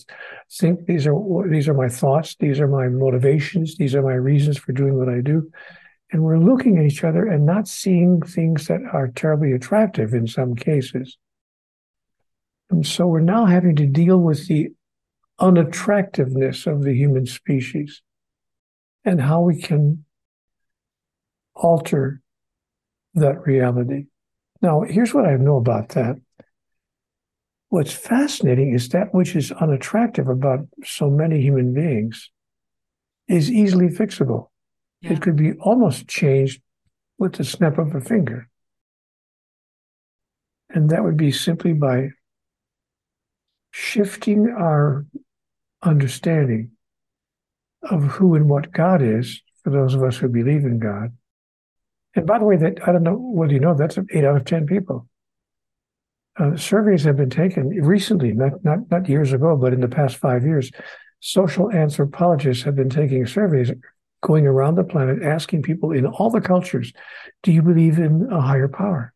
[0.52, 1.14] think these are
[1.48, 5.08] these are my thoughts these are my motivations these are my reasons for doing what
[5.08, 5.50] i do
[6.12, 10.26] and we're looking at each other and not seeing things that are terribly attractive in
[10.26, 11.18] some cases
[12.70, 14.68] and so we're now having to deal with the
[15.38, 18.02] unattractiveness of the human species
[19.04, 20.04] and how we can
[21.54, 22.20] alter
[23.14, 24.06] that reality
[24.62, 26.16] now, here's what I know about that.
[27.68, 32.30] What's fascinating is that which is unattractive about so many human beings
[33.28, 34.48] is easily fixable.
[35.00, 35.12] Yeah.
[35.12, 36.62] It could be almost changed
[37.18, 38.48] with the snap of a finger.
[40.70, 42.10] And that would be simply by
[43.70, 45.06] shifting our
[45.82, 46.72] understanding
[47.82, 51.12] of who and what God is for those of us who believe in God
[52.16, 54.46] and by the way, that I don't know whether you know that's eight out of
[54.46, 55.06] ten people.
[56.38, 60.16] Uh, surveys have been taken recently, not, not not years ago, but in the past
[60.16, 60.70] five years.
[61.20, 63.70] Social anthropologists have been taking surveys
[64.26, 66.92] going around the planet asking people in all the cultures,
[67.44, 69.14] do you believe in a higher power?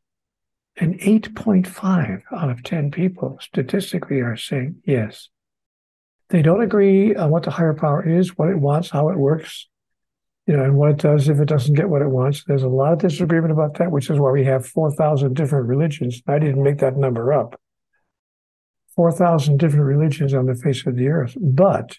[0.77, 5.29] And 8.5 out of 10 people statistically are saying yes.
[6.29, 9.69] They don't agree on what the higher power is, what it wants, how it works,
[10.47, 12.45] you know, and what it does if it doesn't get what it wants.
[12.45, 16.23] There's a lot of disagreement about that, which is why we have 4,000 different religions.
[16.29, 17.61] I didn't make that number up.
[18.95, 21.37] 4,000 different religions on the face of the earth.
[21.41, 21.99] But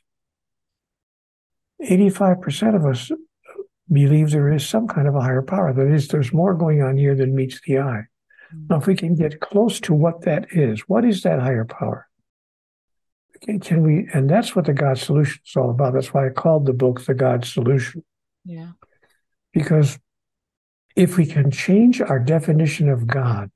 [1.84, 3.12] 85% of us
[3.92, 5.74] believe there is some kind of a higher power.
[5.74, 8.04] That is, there's more going on here than meets the eye.
[8.70, 12.08] Now, if we can get close to what that is, what is that higher power?
[13.44, 15.94] Can, can we, and that's what the God solution is all about.
[15.94, 18.04] That's why I called the book The God Solution.
[18.46, 18.72] Yeah.
[19.54, 19.98] Because
[20.96, 23.50] if we can change our definition of God,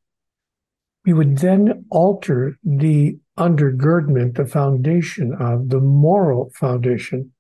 [1.06, 7.32] we would then alter the undergirdment, the foundation of the moral foundation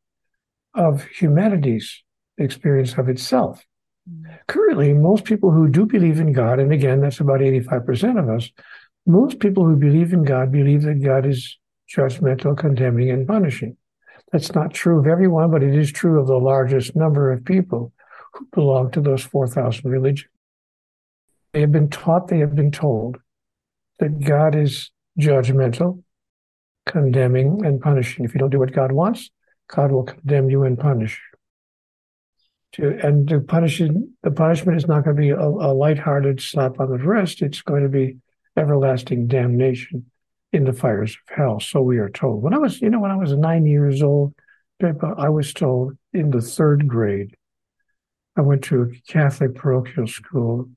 [0.75, 2.03] of humanity's
[2.37, 3.65] experience of itself.
[4.09, 4.33] Mm-hmm.
[4.47, 8.51] Currently, most people who do believe in God, and again, that's about 85% of us,
[9.05, 11.57] most people who believe in God believe that God is
[11.93, 13.77] judgmental, condemning, and punishing.
[14.31, 17.93] That's not true of everyone, but it is true of the largest number of people
[18.33, 20.29] who belong to those 4,000 religions.
[21.53, 23.17] They have been taught, they have been told
[23.99, 26.03] that God is judgmental,
[26.85, 28.25] condemning, and punishing.
[28.25, 29.29] If you don't do what God wants,
[29.67, 31.21] God will condemn you and punish
[32.75, 36.79] to and the punishment the punishment is not going to be a, a lighthearted slap
[36.79, 37.41] on the wrist.
[37.41, 38.17] It's going to be
[38.57, 40.05] everlasting damnation
[40.51, 41.59] in the fires of hell.
[41.59, 42.41] So we are told.
[42.41, 44.33] When I was, you know, when I was nine years old,
[44.81, 47.35] I was told in the third grade.
[48.37, 50.69] I went to a Catholic parochial school,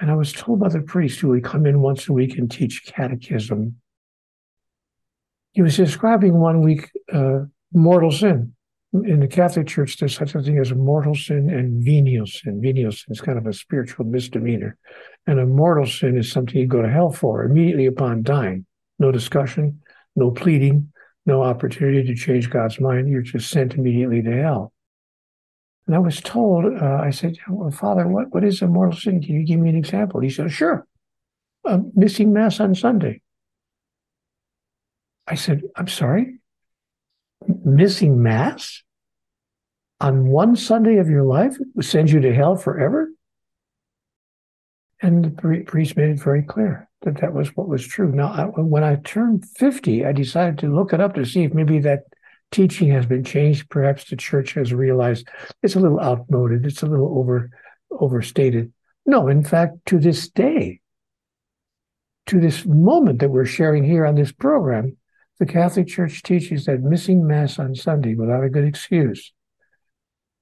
[0.00, 2.50] and I was told by the priest who would come in once a week and
[2.50, 3.76] teach catechism.
[5.52, 7.44] He was describing one week uh,
[7.76, 8.56] mortal sin
[9.04, 12.60] in the Catholic Church, there's such a thing as a mortal sin and venial sin.
[12.60, 14.76] Venial sin is kind of a spiritual misdemeanor.
[15.26, 18.64] And a mortal sin is something you go to hell for immediately upon dying.
[18.98, 19.80] No discussion,
[20.14, 20.92] no pleading,
[21.26, 23.08] no opportunity to change God's mind.
[23.08, 24.72] You're just sent immediately to hell.
[25.86, 29.22] And I was told, uh, I said, well, Father, what, what is a mortal sin?
[29.22, 30.20] Can you give me an example?
[30.20, 30.86] He said, Sure.
[31.64, 33.20] Uh, missing Mass on Sunday.
[35.26, 36.38] I said, I'm sorry?
[37.64, 38.82] Missing Mass?
[40.00, 43.10] on one Sunday of your life sends you to hell forever?
[45.02, 48.10] And the priest made it very clear that that was what was true.
[48.10, 51.52] Now, I, when I turned 50, I decided to look it up to see if
[51.52, 52.04] maybe that
[52.50, 53.68] teaching has been changed.
[53.68, 55.28] Perhaps the church has realized
[55.62, 57.50] it's a little outmoded, it's a little over
[57.90, 58.72] overstated.
[59.04, 60.80] No, in fact, to this day,
[62.26, 64.96] to this moment that we're sharing here on this program,
[65.38, 69.32] the Catholic Church teaches that missing Mass on Sunday without a good excuse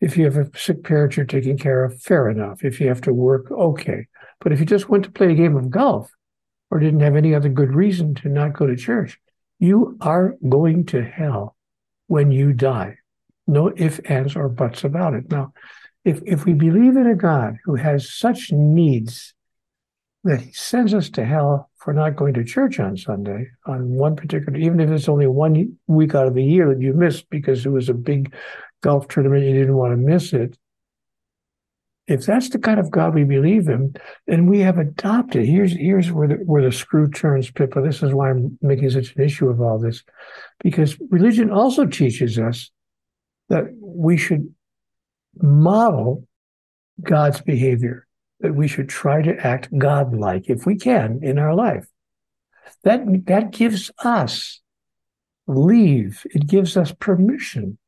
[0.04, 2.62] if you have a sick parent you're taking care of, fair enough.
[2.62, 4.07] If you have to work, okay.
[4.40, 6.11] But if you just went to play a game of golf
[6.70, 9.18] or didn't have any other good reason to not go to church,
[9.59, 11.57] you are going to hell
[12.09, 12.98] when you die.
[13.46, 15.30] No ifs, ands, or buts about it.
[15.30, 15.54] Now,
[16.04, 19.33] if, if we believe in a God who has such needs
[20.24, 24.16] that he sends us to hell for not going to church on Sunday, on one
[24.16, 27.66] particular, even if it's only one week out of the year that you missed because
[27.66, 28.34] it was a big
[28.82, 30.56] golf tournament, you didn't want to miss it.
[32.06, 33.94] If that's the kind of God we believe in,
[34.26, 35.46] then we have adopted.
[35.46, 37.80] Here's here's where the where the screw turns, Pippa.
[37.80, 40.02] This is why I'm making such an issue of all this,
[40.60, 42.70] because religion also teaches us
[43.48, 44.54] that we should
[45.40, 46.26] model
[47.02, 48.04] God's behavior,
[48.44, 51.87] that we should try to act God-like if we can in our life.
[52.85, 54.61] That that gives us
[55.46, 56.24] leave.
[56.26, 57.78] It gives us permission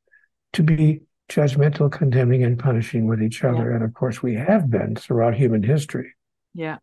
[0.54, 3.70] to be judgmental, condemning, and punishing with each other.
[3.70, 3.76] Yeah.
[3.76, 6.14] And of course, we have been throughout human history.
[6.54, 6.78] Yeah.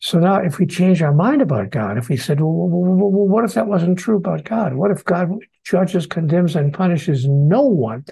[0.00, 3.54] So now, if we change our mind about God, if we said, well, what if
[3.54, 4.74] that wasn't true about God?
[4.74, 5.30] What if God
[5.64, 8.04] judges, condemns, and punishes no one?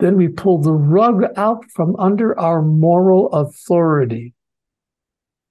[0.00, 4.34] Then we pull the rug out from under our moral authority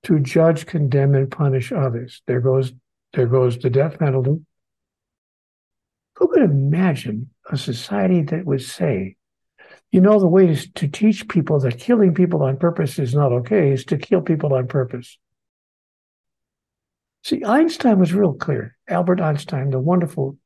[0.03, 2.23] to judge, condemn, and punish others.
[2.25, 2.73] There goes,
[3.13, 4.43] there goes the death penalty.
[6.15, 9.17] Who could imagine a society that would say,
[9.91, 13.31] you know, the way to, to teach people that killing people on purpose is not
[13.31, 15.17] okay is to kill people on purpose.
[17.23, 18.77] See, Einstein was real clear.
[18.87, 20.37] Albert Einstein, the wonderful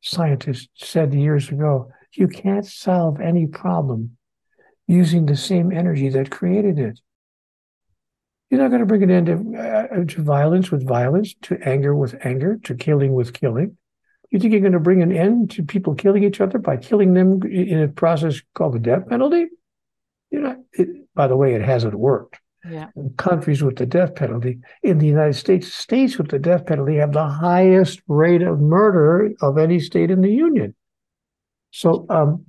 [0.00, 4.16] scientist, said years ago, you can't solve any problem
[4.86, 7.00] using the same energy that created it.
[8.50, 11.94] You're not going to bring an end to, uh, to violence with violence, to anger
[11.94, 13.76] with anger, to killing with killing.
[14.30, 17.14] You think you're going to bring an end to people killing each other by killing
[17.14, 19.46] them in a process called the death penalty?
[20.30, 22.40] You know, it, by the way, it hasn't worked.
[22.68, 22.88] Yeah.
[23.16, 27.12] Countries with the death penalty, in the United States, states with the death penalty have
[27.12, 30.74] the highest rate of murder of any state in the union.
[31.70, 32.46] So, um,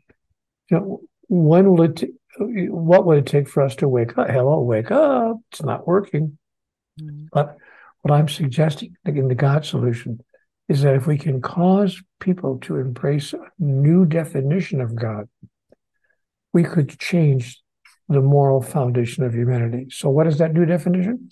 [0.69, 1.95] you know, when will it?
[1.97, 4.29] T- what would it take for us to wake up?
[4.29, 5.37] Hello, wake up!
[5.51, 6.37] It's not working.
[6.99, 7.25] Mm-hmm.
[7.31, 7.57] But
[8.01, 10.21] what I'm suggesting in the God solution
[10.67, 15.27] is that if we can cause people to embrace a new definition of God,
[16.53, 17.61] we could change
[18.07, 19.87] the moral foundation of humanity.
[19.89, 21.31] So, what is that new definition?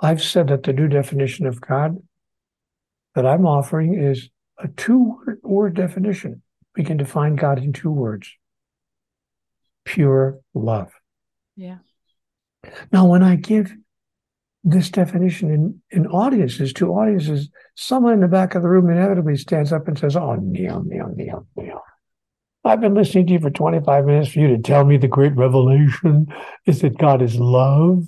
[0.00, 1.98] I've said that the new definition of God
[3.14, 6.42] that I'm offering is a two word definition.
[6.80, 8.30] We can define God in two words
[9.84, 10.90] pure love.
[11.54, 11.80] Yeah.
[12.90, 13.74] Now, when I give
[14.64, 19.36] this definition in, in audiences, to audiences, someone in the back of the room inevitably
[19.36, 21.82] stands up and says, Oh, Neale, Neale, Neale, Neale.
[22.64, 25.36] I've been listening to you for 25 minutes for you to tell me the great
[25.36, 26.28] revelation
[26.64, 28.04] is that God is love.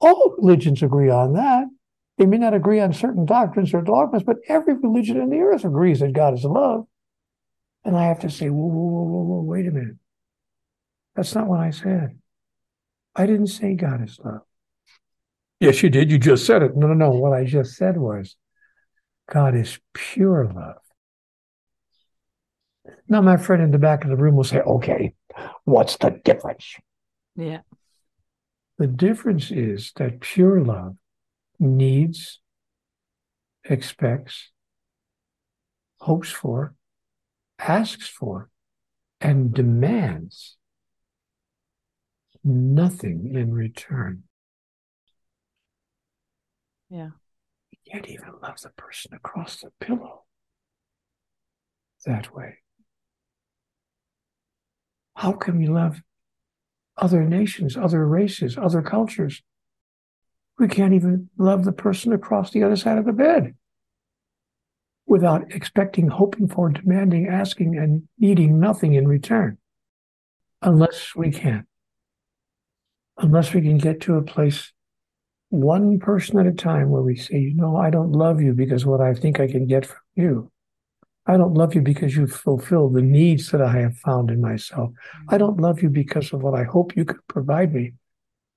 [0.00, 1.66] All religions agree on that.
[2.16, 5.64] They may not agree on certain doctrines or dogmas, but every religion in the earth
[5.64, 6.84] agrees that God is love.
[7.88, 9.96] And I have to say, whoa, whoa, whoa, whoa, whoa, wait a minute.
[11.16, 12.18] That's not what I said.
[13.16, 14.42] I didn't say God is love.
[15.58, 16.10] Yes, you did.
[16.10, 16.76] You just said it.
[16.76, 17.12] No, no, no.
[17.12, 18.36] What I just said was
[19.32, 20.82] God is pure love.
[23.08, 25.14] Now, my friend in the back of the room will say, okay,
[25.64, 26.76] what's the difference?
[27.36, 27.60] Yeah.
[28.76, 30.96] The difference is that pure love
[31.58, 32.40] needs,
[33.64, 34.50] expects,
[36.00, 36.74] hopes for,
[37.58, 38.50] asks for,
[39.20, 40.56] and demands
[42.44, 44.22] nothing in return.
[46.88, 47.10] Yeah.
[47.70, 50.24] You can't even love the person across the pillow
[52.06, 52.58] that way.
[55.14, 56.00] How can we love
[56.96, 59.42] other nations, other races, other cultures?
[60.58, 63.54] We can't even love the person across the other side of the bed
[65.08, 69.58] without expecting, hoping for, demanding, asking, and needing nothing in return.
[70.62, 71.66] Unless we can.
[73.16, 74.72] Unless we can get to a place
[75.50, 78.84] one person at a time where we say, you know, I don't love you because
[78.84, 80.52] what I think I can get from you.
[81.26, 84.92] I don't love you because you fulfill the needs that I have found in myself.
[85.28, 87.94] I don't love you because of what I hope you could provide me.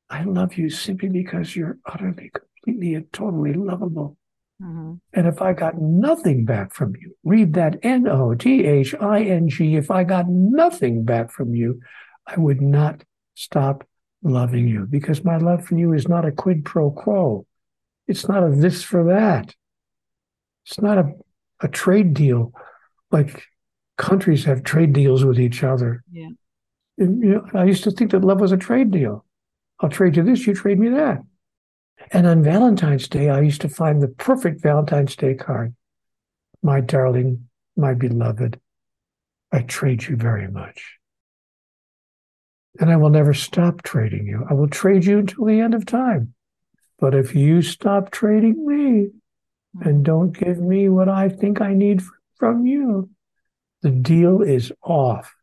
[0.09, 4.17] I love you simply because you're utterly, completely, and totally lovable.
[4.61, 4.93] Mm-hmm.
[5.13, 9.23] And if I got nothing back from you, read that N O T H I
[9.23, 9.75] N G.
[9.75, 11.81] If I got nothing back from you,
[12.27, 13.03] I would not
[13.33, 13.87] stop
[14.23, 17.45] loving you because my love for you is not a quid pro quo.
[18.07, 19.55] It's not a this for that.
[20.65, 21.11] It's not a,
[21.61, 22.53] a trade deal
[23.11, 23.43] like
[23.97, 26.03] countries have trade deals with each other.
[26.11, 26.29] Yeah.
[26.97, 29.25] And, you know, I used to think that love was a trade deal.
[29.79, 31.19] I'll trade you this, you trade me that.
[32.13, 35.73] And on Valentine's Day, I used to find the perfect Valentine's Day card.
[36.61, 38.59] My darling, my beloved,
[39.51, 40.99] I trade you very much
[42.79, 44.45] and I will never stop trading you.
[44.49, 46.33] I will trade you until the end of time.
[46.99, 49.09] But if you stop trading me
[49.81, 52.01] and don't give me what I think I need
[52.37, 53.09] from you,
[53.81, 55.33] the deal is off.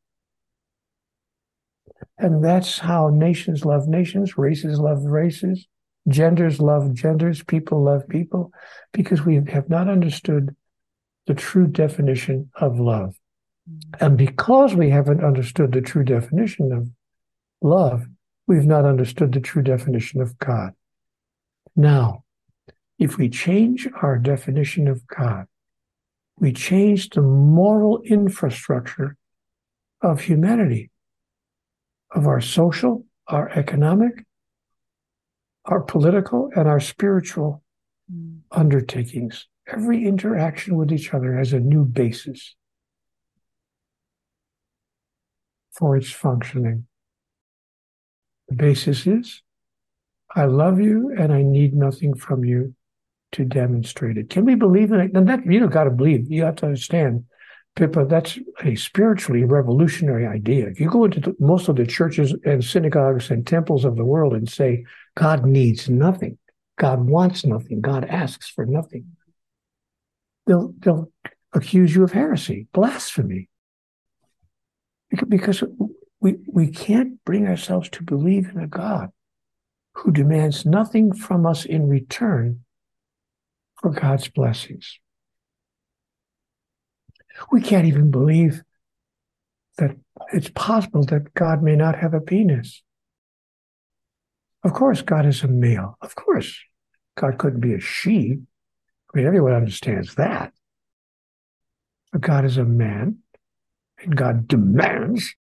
[2.16, 5.66] And that's how nations love nations, races love races,
[6.08, 8.52] genders love genders, people love people,
[8.92, 10.54] because we have not understood
[11.26, 13.18] the true definition of love.
[13.70, 14.04] Mm-hmm.
[14.04, 16.88] And because we haven't understood the true definition of
[17.60, 18.06] love,
[18.46, 20.72] we've not understood the true definition of God.
[21.76, 22.24] Now,
[22.98, 25.46] if we change our definition of God,
[26.38, 29.16] we change the moral infrastructure
[30.00, 30.90] of humanity,
[32.10, 34.24] of our social, our economic,
[35.68, 37.62] our political, and our spiritual
[38.12, 38.38] mm.
[38.50, 39.46] undertakings.
[39.66, 42.56] Every interaction with each other has a new basis
[45.72, 46.86] for its functioning.
[48.48, 49.42] The basis is
[50.34, 52.74] I love you and I need nothing from you
[53.32, 54.30] to demonstrate it.
[54.30, 55.12] Can we believe in it?
[55.14, 56.30] And that you don't got to believe.
[56.30, 57.24] You have to understand,
[57.76, 58.06] Pippa.
[58.06, 60.66] That's a spiritually revolutionary idea.
[60.66, 64.04] If you go into the, most of the churches and synagogues and temples of the
[64.04, 64.84] world and say
[65.18, 66.38] God needs nothing,
[66.78, 69.16] God wants nothing, God asks for nothing,
[70.46, 71.10] they'll they'll
[71.52, 73.48] accuse you of heresy, blasphemy,
[75.28, 75.64] because
[76.20, 79.10] we, we can't bring ourselves to believe in a God
[79.94, 82.60] who demands nothing from us in return
[83.80, 85.00] for God's blessings.
[87.50, 88.62] We can't even believe
[89.78, 89.96] that
[90.32, 92.82] it's possible that God may not have a penis.
[94.68, 95.96] Of course, God is a male.
[96.02, 96.54] Of course,
[97.16, 98.36] God couldn't be a she.
[98.36, 100.52] I mean, everyone understands that.
[102.12, 103.20] But God is a man,
[103.98, 105.34] and God demands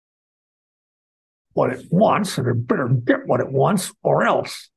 [1.54, 4.70] what it wants, and it better get what it wants, or else.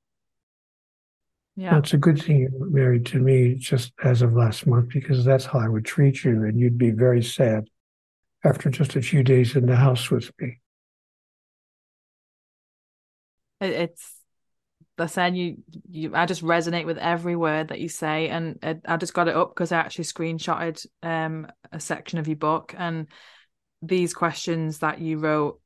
[1.54, 1.76] Yeah.
[1.76, 5.44] It's a good thing you're married to me just as of last month because that's
[5.44, 7.68] how I would treat you, and you'd be very sad
[8.46, 10.60] after just a few days in the house with me.
[13.60, 14.17] it's
[15.00, 15.58] I said you,
[15.90, 19.28] you, I just resonate with every word that you say, and it, I just got
[19.28, 23.06] it up because I actually screenshotted um a section of your book and
[23.82, 25.60] these questions that you wrote.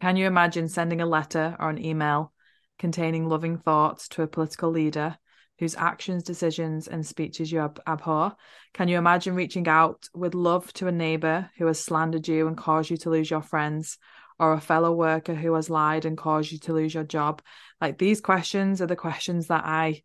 [0.00, 2.32] Can you imagine sending a letter or an email
[2.78, 5.16] containing loving thoughts to a political leader
[5.58, 8.34] whose actions, decisions, and speeches you ab- abhor?
[8.74, 12.56] Can you imagine reaching out with love to a neighbor who has slandered you and
[12.56, 13.98] caused you to lose your friends,
[14.38, 17.42] or a fellow worker who has lied and caused you to lose your job?
[17.80, 20.02] Like these questions are the questions that I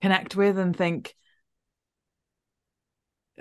[0.00, 1.14] connect with and think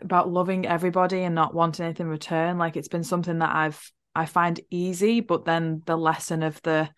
[0.02, 2.58] about loving everybody and not wanting anything in return.
[2.58, 6.90] Like it's been something that I've I find easy, but then the lesson of the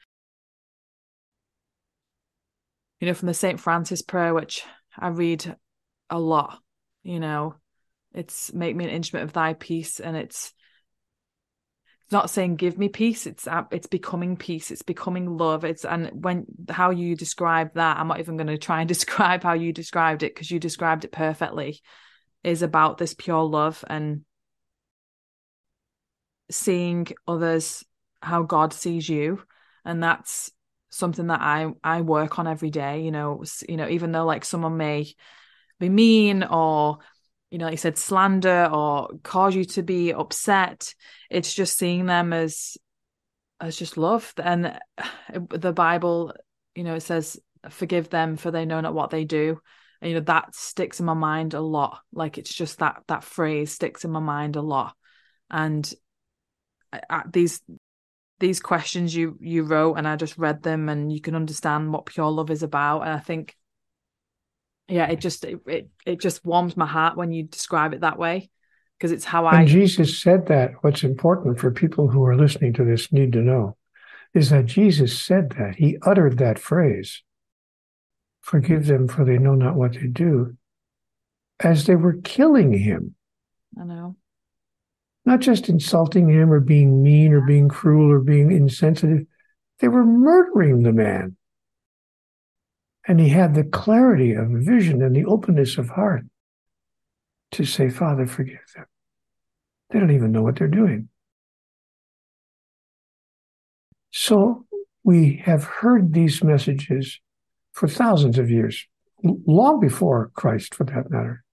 [2.99, 3.59] you know, from the St.
[3.59, 4.63] Francis prayer, which
[4.97, 5.55] I read
[6.09, 6.59] a lot,
[7.03, 7.55] you know,
[8.13, 9.99] it's make me an instrument of thy peace.
[9.99, 10.53] And it's, it's
[12.11, 13.27] not saying give me peace.
[13.27, 14.71] It's, it's becoming peace.
[14.71, 15.63] It's becoming love.
[15.63, 19.43] It's, and when, how you describe that, I'm not even going to try and describe
[19.43, 21.81] how you described it because you described it perfectly,
[22.43, 24.23] is about this pure love and
[26.51, 27.83] seeing others
[28.21, 29.41] how God sees you.
[29.85, 30.51] And that's
[30.89, 33.01] something that I I work on every day.
[33.01, 35.13] You know, you know, even though like someone may
[35.79, 36.99] be mean or
[37.51, 40.93] you know, like you said, slander or cause you to be upset.
[41.29, 42.77] It's just seeing them as
[43.59, 44.33] as just love.
[44.41, 44.79] And
[45.49, 46.33] the Bible,
[46.75, 47.39] you know, it says,
[47.69, 49.59] "Forgive them, for they know not what they do."
[50.01, 51.99] And, you know, that sticks in my mind a lot.
[52.13, 54.95] Like it's just that that phrase sticks in my mind a lot.
[55.49, 55.91] And
[57.09, 57.61] I, these
[58.39, 62.05] these questions you you wrote and I just read them and you can understand what
[62.05, 63.55] pure love is about and I think
[64.89, 68.19] yeah it just it it, it just warms my heart when you describe it that
[68.19, 68.49] way
[68.97, 70.71] because it's how I and Jesus said that.
[70.81, 73.77] What's important for people who are listening to this need to know
[74.33, 75.75] is that Jesus said that.
[75.75, 77.23] He uttered that phrase
[78.41, 80.57] forgive them for they know not what they do
[81.59, 83.15] as they were killing him.
[83.79, 84.15] I know.
[85.25, 89.27] Not just insulting him or being mean or being cruel or being insensitive.
[89.79, 91.35] They were murdering the man.
[93.07, 96.25] And he had the clarity of vision and the openness of heart
[97.51, 98.85] to say, Father, forgive them.
[99.89, 101.09] They don't even know what they're doing.
[104.11, 104.65] So
[105.03, 107.19] we have heard these messages
[107.71, 108.85] for thousands of years,
[109.23, 111.43] long before Christ, for that matter,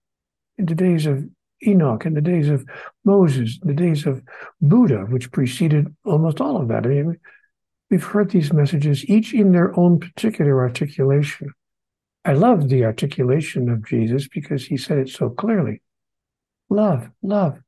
[0.59, 1.25] in the days of
[1.67, 2.67] Enoch, in the days of
[3.05, 4.23] Moses, the days of
[4.61, 6.85] Buddha, which preceded almost all of that.
[6.85, 7.19] I mean,
[7.91, 11.53] we've heard these messages, each in their own particular articulation.
[12.25, 15.83] I love the articulation of Jesus because he said it so clearly.
[16.69, 17.59] Love, love,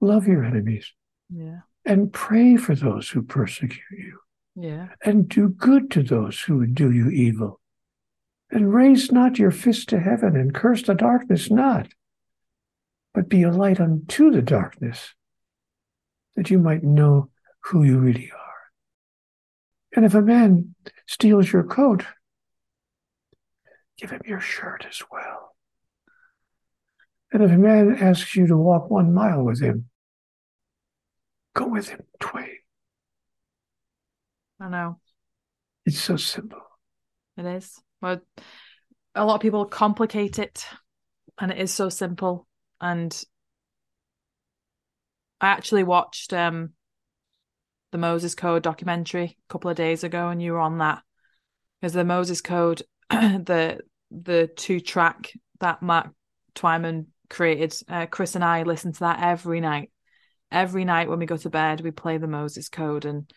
[0.00, 0.92] love your enemies.
[1.28, 1.60] Yeah.
[1.84, 4.18] And pray for those who persecute you.
[4.56, 4.88] Yeah.
[5.04, 7.60] And do good to those who would do you evil.
[8.50, 11.86] And raise not your fist to heaven and curse the darkness not
[13.14, 15.14] but be a light unto the darkness,
[16.36, 17.30] that you might know
[17.64, 18.39] who you really are.
[19.94, 20.74] And if a man
[21.06, 22.04] steals your coat,
[23.98, 25.56] give him your shirt as well.
[27.32, 29.86] And if a man asks you to walk one mile with him,
[31.54, 32.56] go with him twain.
[34.60, 35.00] I know.
[35.86, 36.60] It's so simple.
[37.36, 37.80] It is.
[38.00, 38.22] But
[39.14, 40.64] a lot of people complicate it,
[41.38, 42.46] and it is so simple
[42.80, 43.22] and
[45.40, 46.70] I actually watched um
[47.92, 51.02] the Moses Code documentary a couple of days ago, and you were on that
[51.80, 53.80] because the Moses Code, the
[54.10, 56.10] the two track that Matt
[56.54, 59.90] Twyman created, uh, Chris and I listen to that every night.
[60.52, 63.32] Every night when we go to bed, we play the Moses Code, and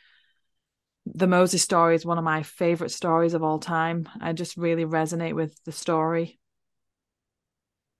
[1.06, 4.10] the Moses story is one of my favorite stories of all time.
[4.20, 6.40] I just really resonate with the story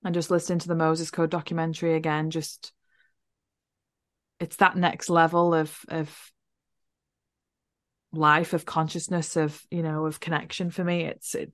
[0.04, 2.74] and just listening to the Moses Code documentary again, just
[4.40, 6.33] it's that next level of of
[8.14, 11.04] life of consciousness of you know of connection for me.
[11.04, 11.52] It's it,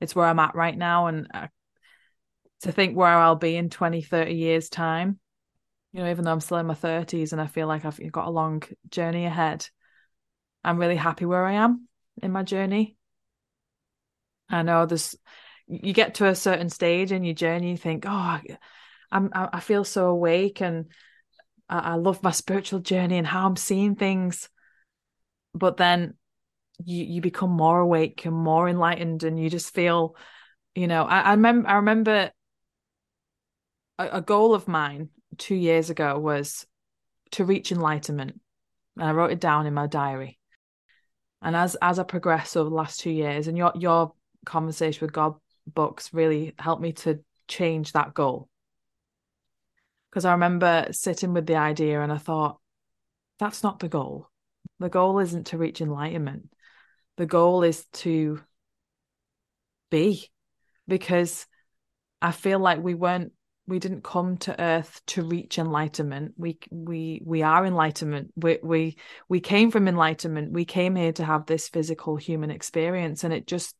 [0.00, 1.06] it's where i'm at right now.
[1.06, 1.48] And uh,
[2.62, 5.18] to think where i'll be in 20 30 years time
[5.92, 8.26] you know even though i'm still in my 30s and i feel like i've got
[8.26, 9.68] a long journey ahead
[10.64, 11.86] i'm really happy where i am
[12.22, 12.96] in my journey.
[14.48, 15.16] I know there's
[15.66, 18.38] you get to a certain stage in your journey, you think, oh,
[19.10, 20.86] I'm, I feel so awake and
[21.68, 24.48] I, I love my spiritual journey and how I'm seeing things.
[25.56, 26.14] But then
[26.84, 30.16] you you become more awake and more enlightened, and you just feel,
[30.74, 32.30] you know, I, I remember I remember
[33.98, 36.66] a, a goal of mine two years ago was
[37.32, 38.40] to reach enlightenment.
[38.96, 40.38] And I wrote it down in my diary.
[41.42, 44.12] And as as I progress over the last two years, and your your
[44.44, 45.34] conversation with God
[45.66, 48.48] books really helped me to change that goal.
[50.10, 52.58] Because I remember sitting with the idea and I thought,
[53.38, 54.30] that's not the goal.
[54.78, 56.50] The goal isn't to reach enlightenment.
[57.16, 58.40] The goal is to
[59.90, 60.30] be,
[60.86, 61.46] because
[62.20, 63.32] I feel like we weren't
[63.68, 66.34] we didn't come to earth to reach enlightenment.
[66.36, 68.32] We we we are enlightenment.
[68.36, 68.96] We we
[69.28, 70.52] we came from enlightenment.
[70.52, 73.74] We came here to have this physical human experience and it just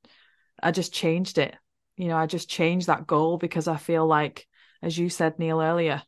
[0.63, 1.55] i just changed it.
[1.97, 4.47] You know i just changed that goal because i feel like
[4.83, 6.03] as you said Neale earlier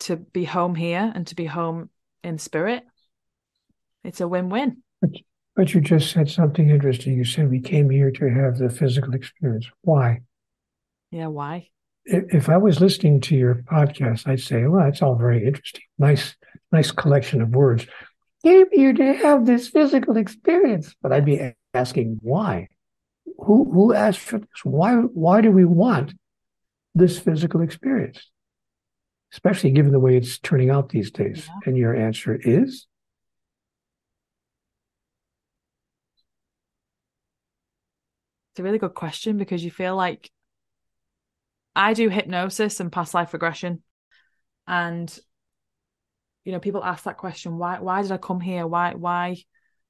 [0.00, 1.90] to be home here and to be home
[2.22, 2.84] in spirit
[4.06, 5.10] it's a win-win but,
[5.54, 9.14] but you just said something interesting you said we came here to have the physical
[9.14, 10.20] experience why
[11.10, 11.68] yeah why
[12.06, 15.82] if I was listening to your podcast, I'd say, well, it's all very interesting.
[15.98, 16.36] Nice,
[16.70, 17.86] nice collection of words.
[18.44, 20.94] Came here to have this physical experience.
[21.02, 22.68] But I'd be asking why?
[23.38, 24.48] Who who asked for this?
[24.62, 26.14] Why why do we want
[26.94, 28.30] this physical experience?
[29.32, 31.46] Especially given the way it's turning out these days.
[31.48, 31.58] Yeah.
[31.66, 32.86] And your answer is
[38.56, 40.30] It's a really good question because you feel like
[41.74, 43.82] I do hypnosis and past life regression.
[44.66, 45.14] And
[46.42, 48.66] you know, people ask that question, why why did I come here?
[48.66, 49.36] Why why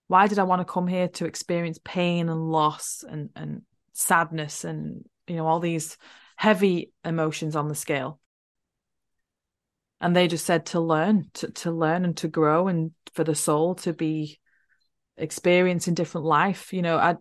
[0.09, 3.63] why did I want to come here to experience pain and loss and and
[3.93, 5.97] sadness and you know all these
[6.35, 8.19] heavy emotions on the scale?
[10.01, 13.37] And they just said to learn, to, to learn and to grow and for the
[13.37, 14.41] soul to be
[15.17, 16.73] experiencing different life.
[16.73, 17.15] You know, I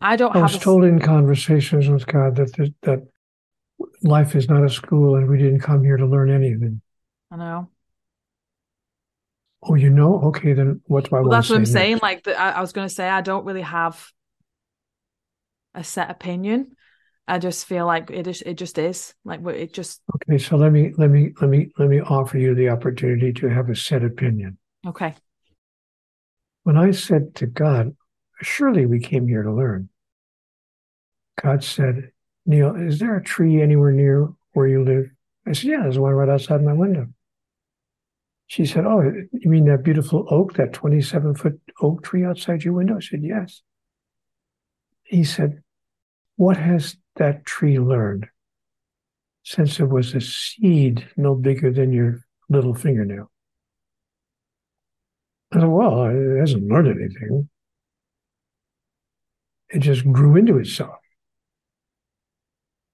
[0.00, 0.34] I don't.
[0.34, 3.06] I was told in conversations with God that that
[4.02, 6.80] life is not a school, and we didn't come here to learn anything.
[7.30, 7.68] I know.
[9.62, 10.20] Oh, you know?
[10.26, 11.20] Okay, then what's my?
[11.20, 11.72] Well, that's what I'm next?
[11.72, 11.98] saying.
[12.02, 14.06] Like the, I, I was going to say, I don't really have
[15.74, 16.76] a set opinion.
[17.28, 18.42] I just feel like it is.
[18.42, 20.00] It just is like it just.
[20.14, 23.48] Okay, so let me let me let me let me offer you the opportunity to
[23.48, 24.58] have a set opinion.
[24.86, 25.14] Okay.
[26.62, 27.96] When I said to God,
[28.42, 29.88] surely we came here to learn.
[31.40, 32.10] God said,
[32.44, 35.10] Neale, is there a tree anywhere near where you live?
[35.46, 37.08] I said, Yeah, there's one right outside my window.
[38.46, 42.74] She said, Oh, you mean that beautiful oak, that 27 foot oak tree outside your
[42.74, 42.96] window?
[42.96, 43.62] I said, Yes.
[45.02, 45.62] He said,
[46.36, 48.28] What has that tree learned
[49.42, 53.30] since it was a seed no bigger than your little fingernail?
[55.52, 57.48] I said, Well, it hasn't learned anything
[59.70, 60.96] it just grew into itself.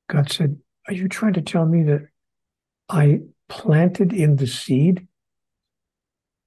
[0.09, 0.59] God said,
[0.89, 2.09] Are you trying to tell me that
[2.89, 5.07] I planted in the seed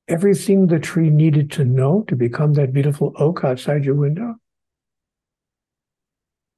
[0.08, 4.36] everything the tree needed to know to become that beautiful oak outside your window?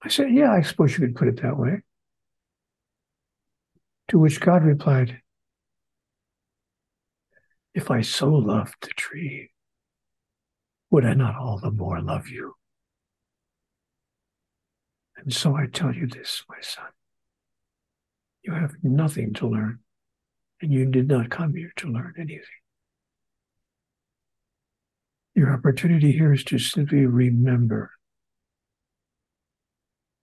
[0.02, 1.82] I said, Yeah, I suppose you could put it that way.
[4.10, 5.22] To which God replied,
[7.74, 9.52] If I so loved the tree,
[10.90, 12.54] would I not all the more love you?
[15.18, 16.86] And so I tell you this, my son.
[18.44, 19.80] You have nothing to learn,
[20.62, 22.44] and you did not come here to learn anything.
[25.36, 27.92] Your opportunity here is to simply remember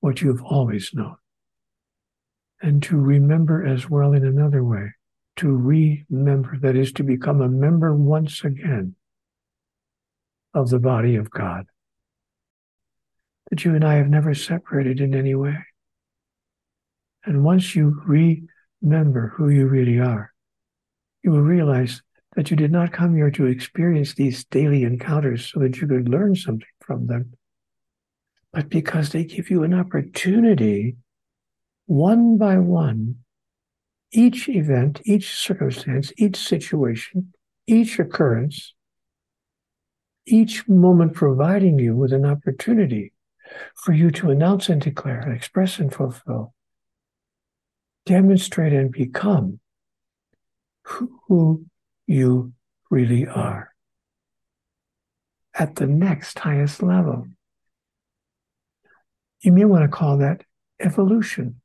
[0.01, 1.17] what you've always known,
[2.63, 4.93] and to remember as well in another way.
[5.37, 8.95] To remember, that is to become a member once again
[10.55, 11.67] of the body of God
[13.55, 15.57] that you and I have never separated in any way.
[17.25, 18.03] And once you
[18.83, 20.33] remember who you really are,
[21.23, 22.03] you will realize
[22.35, 26.09] that you did not come here to experience these daily encounters so that you could
[26.09, 27.35] learn something from them,
[28.53, 30.97] but because they give you an opportunity,
[31.87, 33.19] one by one,
[34.11, 37.33] each event, each circumstance, each situation,
[37.69, 38.75] each occurrence,
[40.27, 43.13] each moment providing you with an opportunity
[43.75, 46.55] for you to announce and declare, express and fulfill,
[48.07, 49.61] demonstrate and become
[50.83, 51.65] who
[52.07, 52.53] you
[52.91, 53.71] really are
[55.55, 57.27] at the next highest level.
[59.41, 60.43] You may want to call that
[60.81, 61.61] evolution.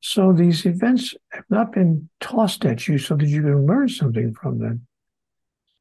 [0.00, 4.34] So these events have not been tossed at you so that you can learn something
[4.34, 4.86] from them,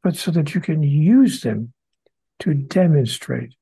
[0.04, 1.74] but so that you can use them
[2.40, 3.56] to demonstrate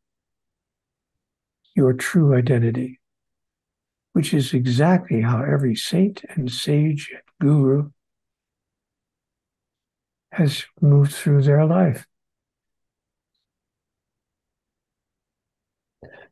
[1.80, 3.00] your true identity,
[4.12, 7.90] which is exactly how every saint and sage and guru
[10.34, 12.06] has moved through their life.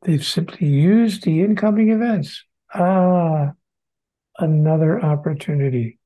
[0.01, 2.43] They've simply used the incoming events.
[2.73, 3.53] Ah,
[4.37, 5.97] another opportunity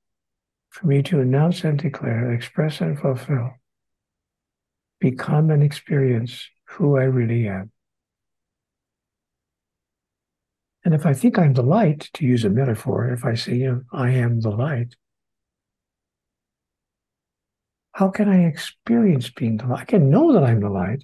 [0.69, 3.55] for me to announce and declare, express and fulfill,
[4.99, 7.71] become and experience who I really am.
[10.83, 13.71] And if I think I'm the light, to use a metaphor, if I say, you
[13.71, 14.95] know, I am the light,
[17.93, 19.81] how can I experience being the light?
[19.81, 21.03] I can know that I'm the light,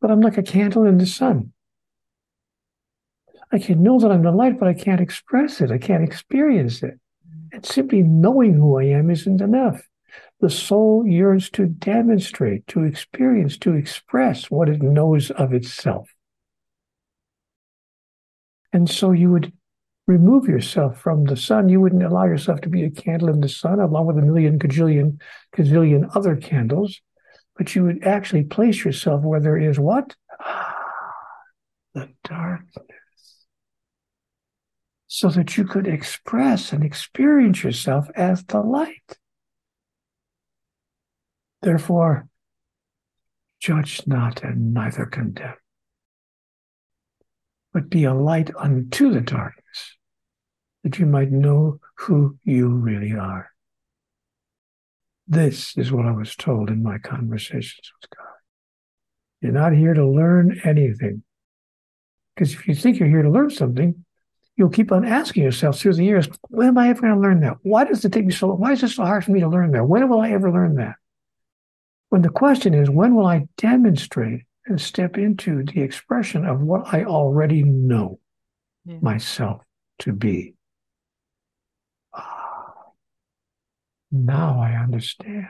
[0.00, 1.52] but I'm like a candle in the sun.
[3.52, 5.70] I can know that I'm the light, but I can't express it.
[5.70, 6.98] I can't experience it.
[7.28, 7.48] Mm.
[7.52, 9.82] And simply knowing who I am isn't enough.
[10.40, 16.08] The soul yearns to demonstrate, to experience, to express what it knows of itself.
[18.76, 19.54] And so you would
[20.06, 21.70] remove yourself from the sun.
[21.70, 24.58] You wouldn't allow yourself to be a candle in the sun, along with a million,
[24.58, 25.18] gajillion,
[25.56, 27.00] gazillion other candles,
[27.56, 30.14] but you would actually place yourself where there is what?
[31.94, 33.46] the darkness.
[35.06, 39.16] So that you could express and experience yourself as the light.
[41.62, 42.28] Therefore,
[43.58, 45.54] judge not and neither condemn
[47.76, 49.98] but be a light unto the darkness,
[50.82, 53.50] that you might know who you really are.
[55.28, 58.32] This is what I was told in my conversations with God.
[59.42, 61.22] You're not here to learn anything.
[62.34, 64.06] Because if you think you're here to learn something,
[64.56, 67.40] you'll keep on asking yourself through the years, when am I ever going to learn
[67.40, 67.58] that?
[67.60, 68.58] Why does it take me so long?
[68.58, 69.84] Why is it so hard for me to learn that?
[69.84, 70.94] When will I ever learn that?
[72.08, 76.92] When the question is, when will I demonstrate and step into the expression of what
[76.92, 78.18] I already know
[78.84, 78.98] yeah.
[79.00, 79.62] myself
[80.00, 80.54] to be.
[82.12, 82.72] Ah,
[84.10, 85.46] now I understand.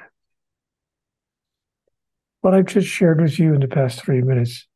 [2.42, 4.68] What I've just shared with you in the past three minutes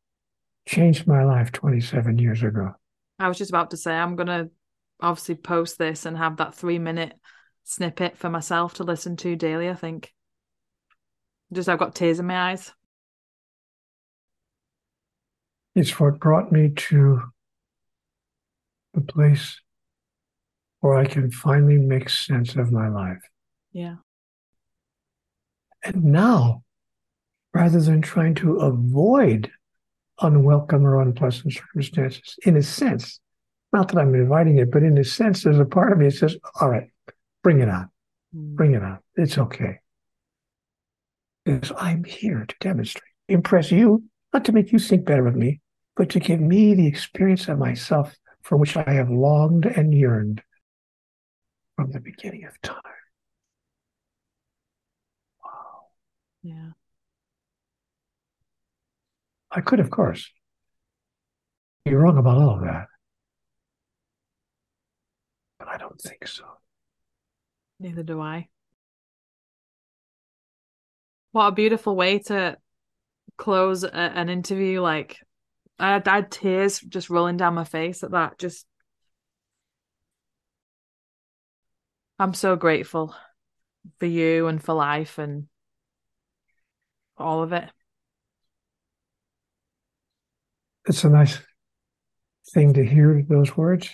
[0.67, 2.73] changed my life 27 years ago.
[3.19, 4.51] I was just about to say, I'm going to
[5.01, 7.13] obviously post this and have that three minute
[7.65, 10.13] snippet for myself to listen to daily, I think.
[11.53, 12.73] Just, I've got tears in my eyes.
[15.75, 17.23] It's what brought me to
[18.95, 19.61] the place
[20.81, 23.23] where I can finally make sense of my life.
[23.73, 23.97] Yeah.
[25.85, 26.65] And now,
[27.55, 29.51] rather than trying to avoid
[30.21, 33.21] unwelcome or unpleasant circumstances, in a sense,
[33.73, 36.17] not that I'm inviting it, but in a sense, there's a part of me that
[36.17, 36.89] says, all right,
[37.43, 37.89] bring it on.
[38.35, 38.57] Mm.
[38.57, 38.99] Bring it on.
[39.17, 39.79] It's okay.
[41.45, 45.61] Because I'm here to demonstrate, impress you, not to make you think better of me,
[45.97, 50.43] but to give me the experience of myself for which I have longed and yearned
[51.77, 52.77] from the beginning of time.
[55.45, 55.87] Wow.
[56.43, 56.71] Yeah.
[59.51, 60.31] I could, of course,
[61.85, 62.87] be wrong about all of that.
[65.59, 66.45] But I don't think so.
[67.79, 68.49] Neither do I.
[71.33, 72.57] What a beautiful way to
[73.37, 75.19] close a, an interview like
[75.79, 78.67] I had, I had tears just rolling down my face at that just
[82.19, 83.15] i'm so grateful
[83.99, 85.47] for you and for life and
[87.21, 87.69] all of it.
[90.87, 91.39] It's a nice
[92.53, 93.91] thing to hear those words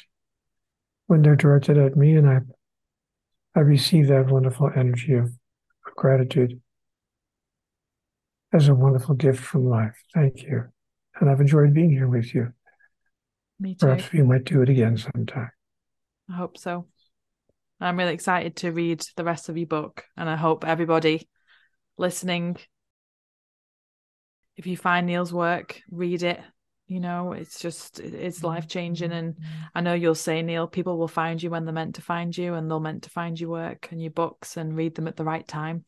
[1.08, 2.38] when they're directed at me and i
[3.54, 5.30] i receive that wonderful energy of
[5.94, 6.58] gratitude
[8.52, 9.96] as a wonderful gift from life.
[10.14, 10.64] Thank you.
[11.20, 12.52] And I've enjoyed being here with you.
[13.58, 13.86] Me too.
[13.86, 15.50] Perhaps we might do it again sometime.
[16.30, 16.86] I hope so.
[17.80, 21.28] I'm really excited to read the rest of your book, and I hope everybody
[21.98, 22.56] listening,
[24.56, 26.40] if you find Neale's work, read it.
[26.86, 29.36] You know, it's just it's life changing, and
[29.74, 32.54] I know you'll say, Neale, people will find you when they're meant to find you,
[32.54, 35.24] and they'll meant to find your work and your books and read them at the
[35.24, 35.84] right time.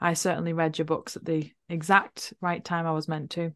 [0.00, 3.52] I certainly read your books at the exact right time I was meant to.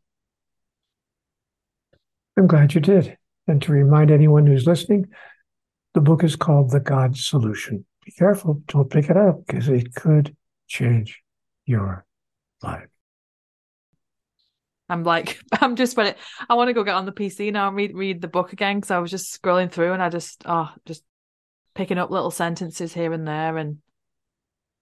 [2.37, 3.19] I'm glad you did.
[3.47, 5.09] And to remind anyone who's listening,
[5.95, 7.85] the book is called The God Solution.
[8.05, 10.37] Be careful, don't pick it up because it could
[10.67, 11.23] change
[11.67, 12.07] your
[12.63, 12.89] life.
[14.89, 16.17] I'm like, I'm just ready.
[16.49, 18.79] I want to go get on the PC now and read read the book again
[18.79, 21.03] because I was just scrolling through and I just oh just
[21.75, 23.79] picking up little sentences here and there and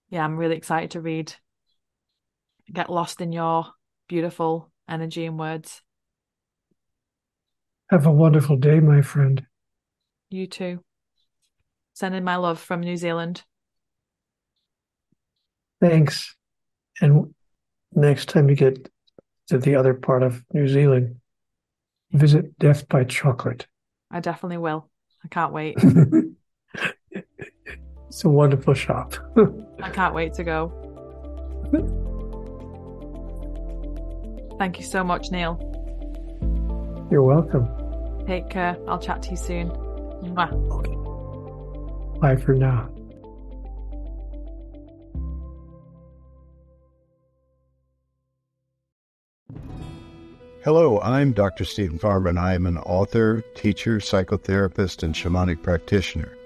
[0.08, 1.34] yeah, I'm really excited to read
[2.72, 3.66] get lost in your
[4.08, 5.82] beautiful energy and words.
[7.90, 9.46] Have a wonderful day, my friend.
[10.30, 10.82] You too.
[11.94, 13.44] Sending my love from New Zealand.
[15.80, 16.34] Thanks.
[17.00, 17.34] And
[17.94, 18.88] next time you get
[19.48, 21.16] to the other part of New Zealand,
[22.10, 23.66] visit Death by Chocolate.
[24.10, 24.90] I definitely will.
[25.24, 25.76] I can't wait.
[27.10, 29.14] it's a wonderful shop.
[29.82, 32.02] I can't wait to go.
[34.58, 35.58] Thank you so much, Neale.
[37.10, 37.68] You're welcome.
[38.26, 38.76] Take care.
[38.88, 39.70] I'll chat to you soon.
[39.70, 40.52] Mwah.
[40.70, 42.20] Okay.
[42.20, 42.90] Bye for now.
[50.64, 51.64] Hello, I'm Dr.
[51.64, 56.36] Steven Farmer, and I am an author, teacher, psychotherapist, and shamanic practitioner.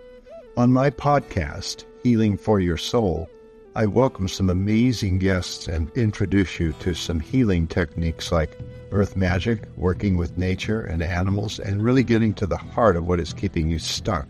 [0.58, 3.30] On my podcast, Healing for Your Soul,
[3.74, 8.58] I welcome some amazing guests and introduce you to some healing techniques like
[8.90, 13.20] earth magic, working with nature and animals, and really getting to the heart of what
[13.20, 14.26] is keeping you stuck.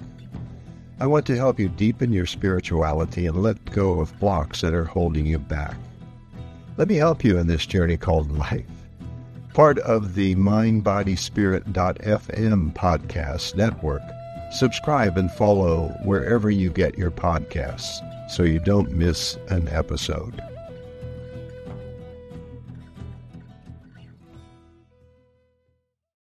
[0.99, 4.84] I want to help you deepen your spirituality and let go of blocks that are
[4.84, 5.76] holding you back.
[6.76, 8.66] Let me help you in this journey called life
[9.55, 14.03] part of the mindbodyspirit.fm podcast network.
[14.51, 20.43] Subscribe and follow wherever you get your podcasts so you don't miss an episode.